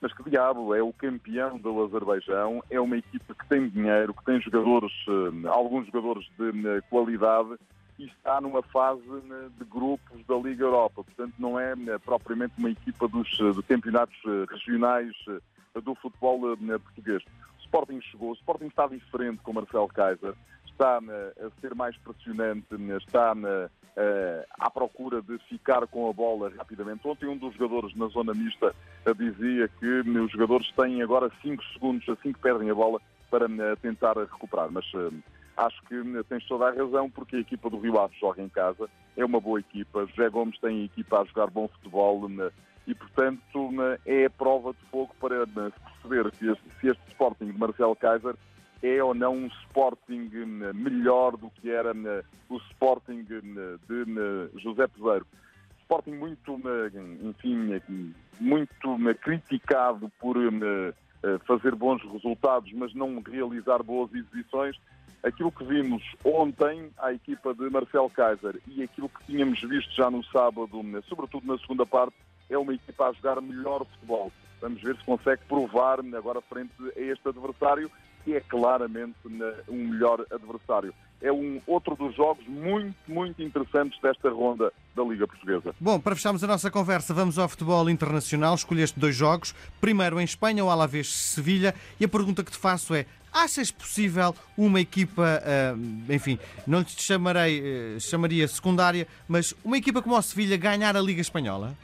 mas 0.00 0.12
que 0.12 0.30
diabo, 0.30 0.74
é 0.74 0.82
o 0.82 0.92
campeão 0.92 1.58
do 1.58 1.82
Azerbaijão, 1.84 2.62
é 2.70 2.78
uma 2.78 2.96
equipa 2.96 3.34
que 3.34 3.48
tem 3.48 3.68
dinheiro, 3.68 4.14
que 4.14 4.24
tem 4.24 4.40
jogadores, 4.40 4.92
eh, 5.08 5.48
alguns 5.48 5.86
jogadores 5.86 6.24
de 6.38 6.80
qualidade 6.88 7.56
e 7.98 8.04
está 8.06 8.40
numa 8.40 8.62
fase 8.62 9.02
né, 9.24 9.50
de 9.58 9.64
grupos 9.64 10.24
da 10.26 10.36
Liga 10.36 10.64
Europa. 10.64 11.02
Portanto, 11.02 11.34
não 11.38 11.58
é 11.58 11.74
né, 11.74 11.98
propriamente 11.98 12.54
uma 12.58 12.70
equipa 12.70 13.08
dos 13.08 13.28
eh, 13.40 13.62
campeonatos 13.66 14.16
eh, 14.24 14.46
regionais 14.48 15.12
eh, 15.28 15.80
do 15.80 15.94
futebol 15.96 16.40
português. 16.84 17.22
O 17.58 17.60
Sporting 17.64 18.00
chegou, 18.00 18.30
o 18.30 18.34
Sporting 18.34 18.66
está 18.66 18.86
diferente 18.86 19.40
com 19.42 19.52
Marcelo 19.52 19.88
Kaiser, 19.88 20.34
está 20.66 20.98
a 20.98 21.60
ser 21.60 21.74
mais 21.74 21.96
pressionante, 21.98 22.66
está 22.96 23.34
à 24.58 24.70
procura 24.70 25.20
de 25.20 25.38
ficar 25.48 25.86
com 25.86 26.08
a 26.08 26.12
bola 26.12 26.50
rapidamente. 26.56 27.06
Ontem 27.06 27.26
um 27.26 27.36
dos 27.36 27.54
jogadores 27.54 27.94
na 27.96 28.06
zona 28.06 28.32
mista 28.32 28.74
dizia 29.16 29.68
que 29.68 29.86
os 29.86 30.32
jogadores 30.32 30.70
têm 30.72 31.02
agora 31.02 31.30
5 31.42 31.62
segundos 31.74 32.08
assim 32.08 32.32
que 32.32 32.40
perdem 32.40 32.70
a 32.70 32.74
bola 32.74 33.00
para 33.30 33.46
tentar 33.76 34.16
recuperar. 34.16 34.68
Mas 34.70 34.86
acho 35.58 35.82
que 35.82 35.96
tens 36.28 36.46
toda 36.46 36.68
a 36.68 36.72
razão, 36.72 37.10
porque 37.10 37.36
a 37.36 37.40
equipa 37.40 37.68
do 37.68 37.78
Rio 37.78 37.98
Ave 37.98 38.14
joga 38.18 38.40
em 38.40 38.48
casa, 38.48 38.88
é 39.16 39.24
uma 39.24 39.40
boa 39.40 39.58
equipa, 39.58 40.06
José 40.06 40.30
Gomes 40.30 40.58
tem 40.60 40.82
a 40.82 40.84
equipa 40.84 41.20
a 41.20 41.24
jogar 41.24 41.48
bom 41.48 41.66
futebol 41.68 42.28
né, 42.28 42.50
e, 42.86 42.94
portanto, 42.94 43.72
né, 43.72 43.98
é 44.06 44.26
a 44.26 44.30
prova 44.30 44.72
de 44.72 44.90
fogo 44.90 45.14
para 45.20 45.44
perceber 45.46 46.32
se 46.34 46.50
este, 46.50 46.70
se 46.80 46.88
este 46.88 47.02
Sporting 47.08 47.50
de 47.50 47.58
Marcelo 47.58 47.96
Kaiser 47.96 48.36
é 48.80 49.02
ou 49.02 49.12
não 49.12 49.34
um 49.34 49.46
Sporting 49.64 50.30
melhor 50.72 51.36
do 51.36 51.50
que 51.50 51.68
era 51.68 51.92
o 52.48 52.56
Sporting 52.70 53.24
de 53.24 53.40
José 54.60 54.86
Peseiro. 54.86 55.26
Sporting 55.80 56.12
muito, 56.12 56.60
enfim, 57.22 58.14
muito 58.38 58.96
criticado 59.20 60.08
por 60.20 60.36
fazer 61.44 61.74
bons 61.74 62.00
resultados, 62.12 62.72
mas 62.72 62.94
não 62.94 63.20
realizar 63.20 63.82
boas 63.82 64.14
exibições 64.14 64.76
aquilo 65.22 65.52
que 65.52 65.64
vimos 65.64 66.02
ontem 66.24 66.90
à 66.98 67.12
equipa 67.12 67.54
de 67.54 67.68
Marcel 67.70 68.10
Kaiser 68.10 68.60
e 68.66 68.82
aquilo 68.82 69.08
que 69.08 69.24
tínhamos 69.24 69.60
visto 69.60 69.92
já 69.94 70.10
no 70.10 70.24
sábado, 70.24 70.82
sobretudo 71.08 71.46
na 71.46 71.58
segunda 71.58 71.84
parte, 71.84 72.14
é 72.48 72.56
uma 72.56 72.74
equipa 72.74 73.08
a 73.08 73.12
jogar 73.12 73.40
melhor 73.40 73.84
futebol. 73.84 74.32
Vamos 74.60 74.82
ver 74.82 74.96
se 74.96 75.04
consegue 75.04 75.42
provar 75.48 76.00
agora 76.16 76.40
frente 76.42 76.72
a 76.96 77.00
este 77.00 77.28
adversário, 77.28 77.90
que 78.24 78.34
é 78.34 78.40
claramente 78.40 79.16
um 79.68 79.88
melhor 79.88 80.24
adversário. 80.30 80.92
É 81.20 81.32
um 81.32 81.60
outro 81.66 81.96
dos 81.96 82.14
jogos 82.14 82.46
muito, 82.46 82.96
muito 83.06 83.42
interessantes 83.42 84.00
desta 84.00 84.30
ronda 84.30 84.72
da 84.94 85.02
Liga 85.02 85.26
Portuguesa. 85.26 85.74
Bom, 85.80 85.98
para 85.98 86.14
fecharmos 86.14 86.42
a 86.44 86.46
nossa 86.46 86.70
conversa, 86.70 87.12
vamos 87.12 87.38
ao 87.38 87.48
futebol 87.48 87.88
internacional. 87.90 88.54
Escolheste 88.54 88.98
dois 88.98 89.16
jogos. 89.16 89.54
Primeiro 89.80 90.20
em 90.20 90.24
Espanha, 90.24 90.64
o 90.64 90.70
Alavés-Sevilha. 90.70 91.74
E 91.98 92.04
a 92.04 92.08
pergunta 92.08 92.44
que 92.44 92.50
te 92.50 92.58
faço 92.58 92.94
é: 92.94 93.06
achas 93.32 93.70
possível 93.70 94.34
uma 94.56 94.80
equipa, 94.80 95.42
uh, 95.42 96.12
enfim, 96.12 96.38
não 96.66 96.84
te 96.84 97.00
chamarei, 97.02 97.60
uh, 97.96 98.00
chamaria 98.00 98.46
secundária, 98.46 99.06
mas 99.26 99.54
uma 99.64 99.76
equipa 99.76 100.00
como 100.02 100.16
o 100.16 100.22
Sevilha 100.22 100.56
ganhar 100.56 100.96
a 100.96 101.00
Liga 101.00 101.20
Espanhola? 101.20 101.76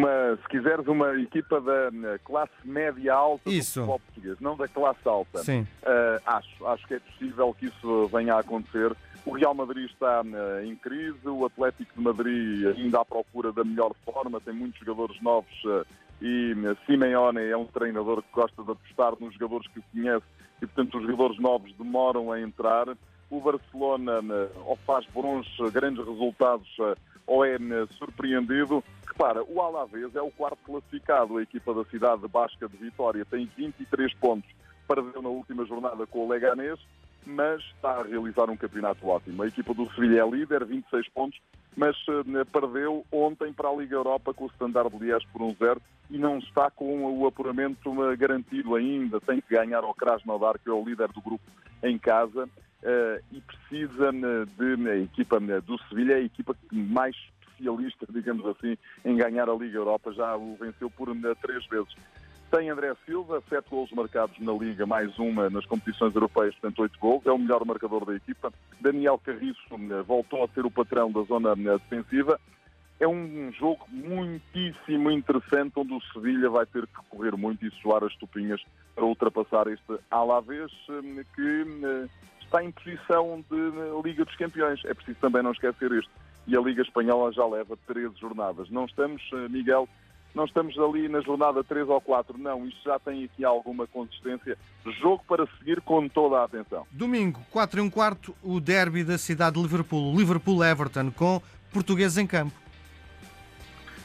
Uma, 0.00 0.36
se 0.36 0.48
quiseres, 0.48 0.86
uma 0.86 1.20
equipa 1.20 1.60
da 1.60 2.18
classe 2.24 2.52
média 2.64 3.14
alta 3.14 3.50
isso. 3.50 3.80
do 3.80 3.86
futebol 3.86 4.00
português, 4.00 4.40
não 4.40 4.56
da 4.56 4.66
classe 4.66 5.00
alta. 5.06 5.38
Sim. 5.44 5.66
Uh, 5.82 6.20
acho, 6.24 6.66
acho 6.66 6.86
que 6.86 6.94
é 6.94 6.98
possível 7.00 7.54
que 7.58 7.66
isso 7.66 8.06
venha 8.06 8.34
a 8.34 8.40
acontecer. 8.40 8.96
O 9.26 9.32
Real 9.32 9.54
Madrid 9.54 9.90
está 9.90 10.22
uh, 10.22 10.64
em 10.64 10.74
crise, 10.74 11.28
o 11.28 11.44
Atlético 11.44 11.92
de 11.94 12.00
Madrid 12.00 12.66
ainda 12.76 13.00
à 13.00 13.04
procura 13.04 13.52
da 13.52 13.62
melhor 13.62 13.92
forma, 14.04 14.40
tem 14.40 14.54
muitos 14.54 14.80
jogadores 14.80 15.20
novos 15.20 15.64
uh, 15.64 15.84
e 16.22 16.54
Simeone 16.86 17.42
é 17.42 17.56
um 17.56 17.66
treinador 17.66 18.22
que 18.22 18.32
gosta 18.32 18.62
de 18.62 18.70
apostar 18.70 19.12
nos 19.20 19.34
jogadores 19.34 19.66
que 19.68 19.82
conhece 19.92 20.24
e, 20.62 20.66
portanto, 20.66 20.98
os 20.98 21.04
jogadores 21.04 21.38
novos 21.38 21.72
demoram 21.76 22.30
a 22.30 22.40
entrar. 22.40 22.88
O 23.30 23.40
Barcelona 23.40 24.20
ou 24.66 24.76
faz 24.84 25.06
bons, 25.14 25.46
grandes 25.72 26.04
resultados 26.04 26.68
ou 27.30 27.44
é 27.44 27.56
surpreendido. 27.96 28.82
Repara, 29.06 29.44
o 29.44 29.62
Alavés 29.62 30.16
é 30.16 30.20
o 30.20 30.32
quarto 30.32 30.58
classificado, 30.64 31.38
a 31.38 31.42
equipa 31.42 31.72
da 31.72 31.84
cidade 31.84 32.26
basca 32.26 32.68
de 32.68 32.76
Vitória 32.76 33.24
tem 33.24 33.48
23 33.56 34.12
pontos, 34.14 34.50
perdeu 34.88 35.22
na 35.22 35.28
última 35.28 35.64
jornada 35.64 36.04
com 36.08 36.26
o 36.26 36.28
Leganés, 36.28 36.80
mas 37.24 37.62
está 37.62 38.00
a 38.00 38.02
realizar 38.02 38.50
um 38.50 38.56
campeonato 38.56 39.06
ótimo. 39.06 39.44
A 39.44 39.46
equipa 39.46 39.72
do 39.72 39.88
Sevilha 39.92 40.22
é 40.22 40.28
líder, 40.28 40.64
26 40.64 41.08
pontos, 41.10 41.40
mas 41.76 41.96
uh, 42.08 42.24
perdeu 42.50 43.06
ontem 43.12 43.52
para 43.52 43.68
a 43.68 43.76
Liga 43.76 43.94
Europa 43.94 44.34
com 44.34 44.46
o 44.46 44.48
Standard 44.48 44.92
Liège 44.98 45.28
por 45.32 45.42
1-0 45.42 45.78
e 46.10 46.18
não 46.18 46.38
está 46.38 46.68
com 46.68 47.16
o 47.16 47.26
apuramento 47.28 47.90
uh, 47.90 48.16
garantido 48.16 48.74
ainda. 48.74 49.20
Tem 49.20 49.40
que 49.40 49.54
ganhar 49.54 49.84
ao 49.84 49.94
Krasnodar, 49.94 50.58
que 50.58 50.68
é 50.68 50.72
o 50.72 50.84
líder 50.84 51.12
do 51.12 51.20
grupo, 51.20 51.44
em 51.80 51.96
casa. 51.96 52.48
Uh, 52.82 53.22
e 53.30 53.40
precisa 53.70 54.10
de 54.12 54.90
a 54.90 54.96
equipa 54.96 55.38
do 55.38 55.78
Sevilha, 55.88 56.16
a 56.16 56.20
equipa 56.20 56.56
mais 56.72 57.14
especialista, 57.42 58.06
digamos 58.10 58.44
assim, 58.46 58.76
em 59.04 59.16
ganhar 59.16 59.48
a 59.48 59.54
Liga 59.54 59.78
Europa, 59.78 60.12
já 60.12 60.36
o 60.36 60.56
venceu 60.56 60.90
por 60.90 61.08
três 61.40 61.64
vezes. 61.66 61.94
Tem 62.50 62.68
André 62.68 62.92
Silva, 63.06 63.40
sete 63.48 63.70
gols 63.70 63.92
marcados 63.92 64.36
na 64.40 64.52
Liga, 64.52 64.84
mais 64.84 65.16
uma 65.20 65.48
nas 65.48 65.64
competições 65.66 66.12
europeias, 66.16 66.52
portanto 66.56 66.82
oito 66.82 66.98
gols, 66.98 67.24
é 67.24 67.30
o 67.30 67.38
melhor 67.38 67.64
marcador 67.64 68.04
da 68.04 68.16
equipa. 68.16 68.52
Daniel 68.80 69.20
Carriço 69.24 69.62
voltou 70.04 70.42
a 70.42 70.48
ser 70.48 70.66
o 70.66 70.70
patrão 70.70 71.12
da 71.12 71.22
zona 71.22 71.54
defensiva. 71.54 72.40
É 72.98 73.06
um 73.06 73.50
jogo 73.52 73.86
muitíssimo 73.88 75.10
interessante, 75.10 75.72
onde 75.76 75.94
o 75.94 76.00
Sevilha 76.12 76.50
vai 76.50 76.66
ter 76.66 76.86
que 76.86 77.02
correr 77.08 77.36
muito 77.36 77.64
e 77.64 77.70
suar 77.80 78.02
as 78.04 78.14
tupinhas 78.16 78.60
para 78.94 79.04
ultrapassar 79.04 79.68
este 79.68 79.98
Alavés, 80.10 80.72
que 81.34 81.64
está 82.50 82.64
em 82.64 82.72
posição 82.72 83.44
de 83.48 84.02
Liga 84.04 84.24
dos 84.24 84.34
Campeões. 84.34 84.80
É 84.84 84.92
preciso 84.92 85.18
também 85.20 85.42
não 85.42 85.52
esquecer 85.52 85.92
isto. 85.92 86.10
E 86.46 86.56
a 86.56 86.60
Liga 86.60 86.82
Espanhola 86.82 87.32
já 87.32 87.46
leva 87.46 87.78
13 87.86 88.18
jornadas. 88.18 88.68
Não 88.70 88.86
estamos, 88.86 89.22
eh, 89.32 89.48
Miguel, 89.48 89.88
não 90.34 90.44
estamos 90.44 90.76
ali 90.76 91.08
na 91.08 91.20
jornada 91.20 91.62
3 91.62 91.88
ou 91.88 92.00
4. 92.00 92.36
Não, 92.36 92.66
isto 92.66 92.82
já 92.82 92.98
tem 92.98 93.24
aqui 93.24 93.44
alguma 93.44 93.86
consistência. 93.86 94.58
Jogo 95.00 95.22
para 95.28 95.46
seguir 95.58 95.80
com 95.80 96.08
toda 96.08 96.38
a 96.38 96.44
atenção. 96.44 96.84
Domingo, 96.90 97.40
4 97.50 97.78
e 97.78 97.82
um 97.82 97.90
quarto, 97.90 98.34
o 98.42 98.58
derby 98.58 99.04
da 99.04 99.16
cidade 99.16 99.56
de 99.56 99.62
Liverpool. 99.62 100.16
Liverpool-Everton, 100.16 101.12
com 101.12 101.40
portugueses 101.72 102.18
em 102.18 102.26
campo. 102.26 102.54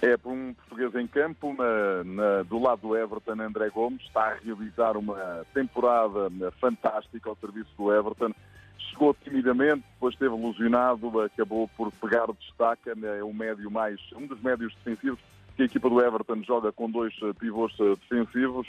É 0.01 0.17
por 0.17 0.31
um 0.31 0.53
português 0.53 0.93
em 0.95 1.07
campo, 1.07 1.55
na, 1.57 2.03
na, 2.03 2.43
do 2.43 2.59
lado 2.59 2.81
do 2.81 2.97
Everton, 2.97 3.41
André 3.41 3.69
Gomes, 3.69 4.01
está 4.01 4.31
a 4.31 4.35
realizar 4.35 4.97
uma 4.97 5.45
temporada 5.53 6.29
fantástica 6.59 7.29
ao 7.29 7.35
serviço 7.37 7.69
do 7.77 7.93
Everton. 7.93 8.31
Chegou 8.77 9.15
timidamente, 9.23 9.83
depois 9.93 10.13
esteve 10.13 10.35
ilusionado, 10.35 11.21
acabou 11.21 11.67
por 11.69 11.91
pegar 11.93 12.27
destaque, 12.33 12.89
é 12.89 13.23
um 13.23 13.33
médio 13.33 13.71
mais, 13.71 13.99
um 14.13 14.27
dos 14.27 14.39
médios 14.41 14.73
defensivos 14.75 15.19
que 15.55 15.63
a 15.63 15.65
equipa 15.65 15.89
do 15.89 16.01
Everton 16.01 16.43
joga 16.43 16.71
com 16.71 16.89
dois 16.89 17.13
pivôs 17.39 17.73
defensivos. 17.77 18.67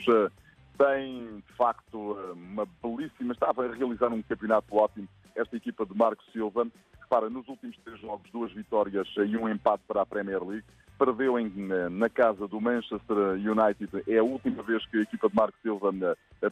Tem, 0.77 1.43
de 1.47 1.53
facto, 1.57 2.17
uma 2.33 2.65
belíssima, 2.81 3.33
estava 3.33 3.65
a 3.65 3.73
realizar 3.73 4.13
um 4.13 4.21
campeonato 4.21 4.75
ótimo 4.75 5.07
esta 5.35 5.55
equipa 5.55 5.85
de 5.85 5.95
Marcos 5.95 6.25
Silva. 6.31 6.67
Repara, 7.01 7.29
nos 7.29 7.47
últimos 7.47 7.77
três 7.83 7.99
jogos, 7.99 8.29
duas 8.31 8.51
vitórias 8.53 9.07
e 9.17 9.37
um 9.37 9.49
empate 9.49 9.83
para 9.87 10.01
a 10.01 10.05
Premier 10.05 10.43
League 10.43 10.65
perdeu 10.97 11.39
em, 11.39 11.51
na 11.91 12.09
casa 12.09 12.47
do 12.47 12.59
Manchester 12.59 13.17
United. 13.33 14.03
É 14.07 14.17
a 14.17 14.23
última 14.23 14.63
vez 14.63 14.85
que 14.87 14.97
a 14.97 15.01
equipa 15.01 15.29
de 15.29 15.35
Marco 15.35 15.57
Silva 15.61 15.91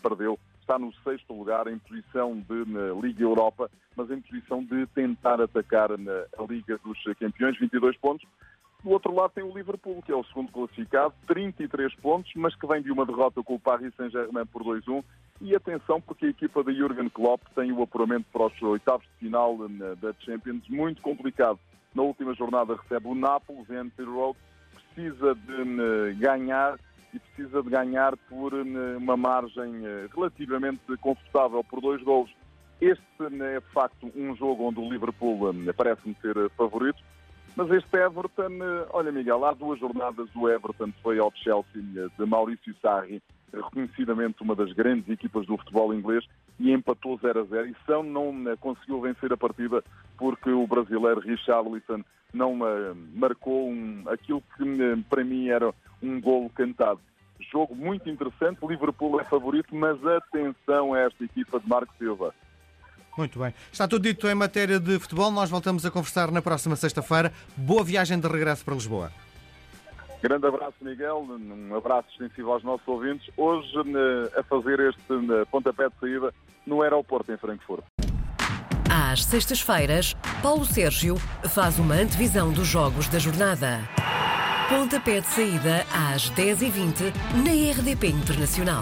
perdeu. 0.02 0.40
Está 0.62 0.80
no 0.80 0.94
sexto 1.04 1.34
lugar, 1.34 1.68
em 1.68 1.78
posição 1.78 2.36
de 2.36 2.66
Liga 3.02 3.24
Europa, 3.24 3.70
mas 3.96 4.10
em 4.10 4.22
posição 4.22 4.64
de 4.64 4.86
tentar 4.88 5.40
atacar 5.42 5.92
a 5.92 6.44
Liga 6.50 6.80
dos 6.80 6.98
Campeões, 7.20 7.58
22 7.60 7.98
pontos. 7.98 8.28
Do 8.86 8.92
outro 8.92 9.16
lado 9.16 9.32
tem 9.32 9.44
o 9.44 9.52
Liverpool, 9.52 10.04
que 10.04 10.12
é 10.12 10.16
o 10.16 10.24
segundo 10.26 10.52
classificado, 10.52 11.12
33 11.28 11.96
pontos, 11.96 12.32
mas 12.36 12.56
que 12.56 12.68
vem 12.68 12.84
de 12.84 12.92
uma 12.92 13.04
derrota 13.04 13.42
com 13.42 13.56
o 13.56 13.60
Paris 13.60 13.92
Saint-Germain 13.96 14.46
por 14.46 14.64
2-1. 14.64 15.04
E 15.42 15.56
atenção, 15.56 16.00
porque 16.00 16.28
a 16.28 16.30
equipa 16.30 16.64
da 16.64 16.72
Jurgen 16.72 17.10
Klopp 17.10 17.42
tem 17.56 17.72
o 17.72 17.82
apuramento 17.82 18.26
para 18.32 18.46
os 18.46 18.62
oitavos 18.62 19.06
de 19.08 19.26
final 19.26 19.58
da 20.00 20.14
Champions 20.20 20.70
muito 20.70 21.02
complicado 21.02 21.60
na 21.96 22.04
última 22.04 22.34
jornada 22.34 22.76
recebe 22.76 23.08
o 23.08 23.16
Nápoles, 23.16 23.70
Anfield 23.72 24.12
Road, 24.12 24.38
precisa 24.74 25.34
de 25.34 26.14
ganhar 26.16 26.78
e 27.14 27.20
precisa 27.20 27.64
de 27.64 27.70
ganhar 27.70 28.16
por 28.30 28.54
uma 28.54 29.16
margem 29.16 29.86
eh, 29.86 30.08
relativamente 30.14 30.82
confortável, 31.00 31.64
por 31.64 31.80
dois 31.80 32.04
gols. 32.04 32.30
Este 32.82 33.02
é 33.22 33.60
de 33.60 33.66
facto 33.74 34.12
um 34.14 34.36
jogo 34.36 34.66
onde 34.66 34.80
o 34.80 34.90
Liverpool 34.90 35.54
parece-me 35.78 36.16
ser 36.22 36.50
favorito, 36.58 37.02
mas 37.56 37.72
este 37.72 37.98
Everton, 37.98 38.52
eh, 38.62 38.88
olha 38.92 39.14
Miguel, 39.14 39.46
há 39.46 39.54
duas 39.54 39.80
jornadas 39.80 40.28
o 40.36 40.50
Everton 40.50 40.92
foi 41.02 41.18
ao 41.20 41.32
Chelsea 41.34 41.82
de 42.18 42.26
Maurício 42.26 42.76
Sarri, 42.82 43.24
reconhecidamente 43.54 44.44
uma 44.44 44.56
das 44.56 44.74
grandes 44.74 45.08
equipas 45.08 45.46
do 45.48 45.58
futebol 45.58 45.94
inglês, 45.94 46.26
e 46.60 46.72
empatou 46.72 47.18
0 47.22 47.41
a 47.41 47.44
0. 47.44 47.68
E 47.68 47.76
São 47.86 48.04
não 48.04 48.50
eh, 48.50 48.56
conseguiu 48.58 49.02
vencer 49.02 49.32
a 49.32 49.38
partida 49.38 49.84
porque 50.18 50.50
o 50.50 50.65
brasileiro 50.65 51.20
Richarlison 51.20 52.04
não 52.34 52.54
uh, 52.62 52.96
marcou 53.13 53.70
um, 53.70 54.04
aquilo 54.08 54.44
que 54.56 54.63
uh, 54.63 55.04
para 55.10 55.24
mim 55.24 55.48
era 55.48 55.74
um 56.02 56.20
golo 56.20 56.50
cantado. 56.50 57.00
Jogo 57.52 57.76
muito 57.76 58.10
interessante, 58.10 58.65
Liverpool 58.65 59.20
é 59.20 59.24
favorito, 59.26 59.76
mas 59.76 59.98
atenção 60.06 60.94
a 60.94 61.00
esta 61.00 61.24
equipa 61.24 61.60
de 61.60 61.68
Marco 61.68 61.94
Silva. 61.98 62.34
Muito 63.18 63.39
bem. 63.39 63.54
Está 63.72 63.88
tudo 63.88 64.04
dito 64.04 64.28
em 64.28 64.36
matéria 64.36 64.80
de 64.80 65.00
futebol. 65.00 65.32
Nós 65.32 65.50
voltamos 65.50 65.86
a 65.86 65.91
conversar 65.91 66.32
na 66.32 66.41
próxima 66.41 66.76
sexta-feira. 66.76 67.32
Boa 67.56 67.84
viagem 67.84 68.20
de 68.20 68.28
regresso 68.28 68.65
para 68.65 68.74
Lisboa. 68.74 69.12
Grande 70.26 70.48
abraço, 70.48 70.74
Miguel. 70.82 71.24
Um 71.30 71.76
abraço 71.76 72.08
extensivo 72.10 72.52
aos 72.52 72.64
nossos 72.64 72.88
ouvintes. 72.88 73.30
Hoje, 73.38 73.72
a 74.36 74.42
fazer 74.42 74.80
este 74.80 75.00
pontapé 75.52 75.88
de 75.88 75.94
saída 76.00 76.34
no 76.66 76.82
aeroporto 76.82 77.32
em 77.32 77.38
Frankfurt. 77.38 77.84
Às 78.90 79.24
sextas-feiras, 79.24 80.16
Paulo 80.42 80.66
Sérgio 80.66 81.16
faz 81.54 81.78
uma 81.78 81.94
antevisão 81.94 82.52
dos 82.52 82.68
jogos 82.68 83.08
da 83.08 83.20
jornada. 83.20 83.82
Pontapé 84.68 85.22
de 85.22 85.28
saída 85.28 85.86
às 85.94 86.32
10h20 86.32 87.14
na 87.46 87.52
RDP 87.72 88.08
Internacional. 88.08 88.82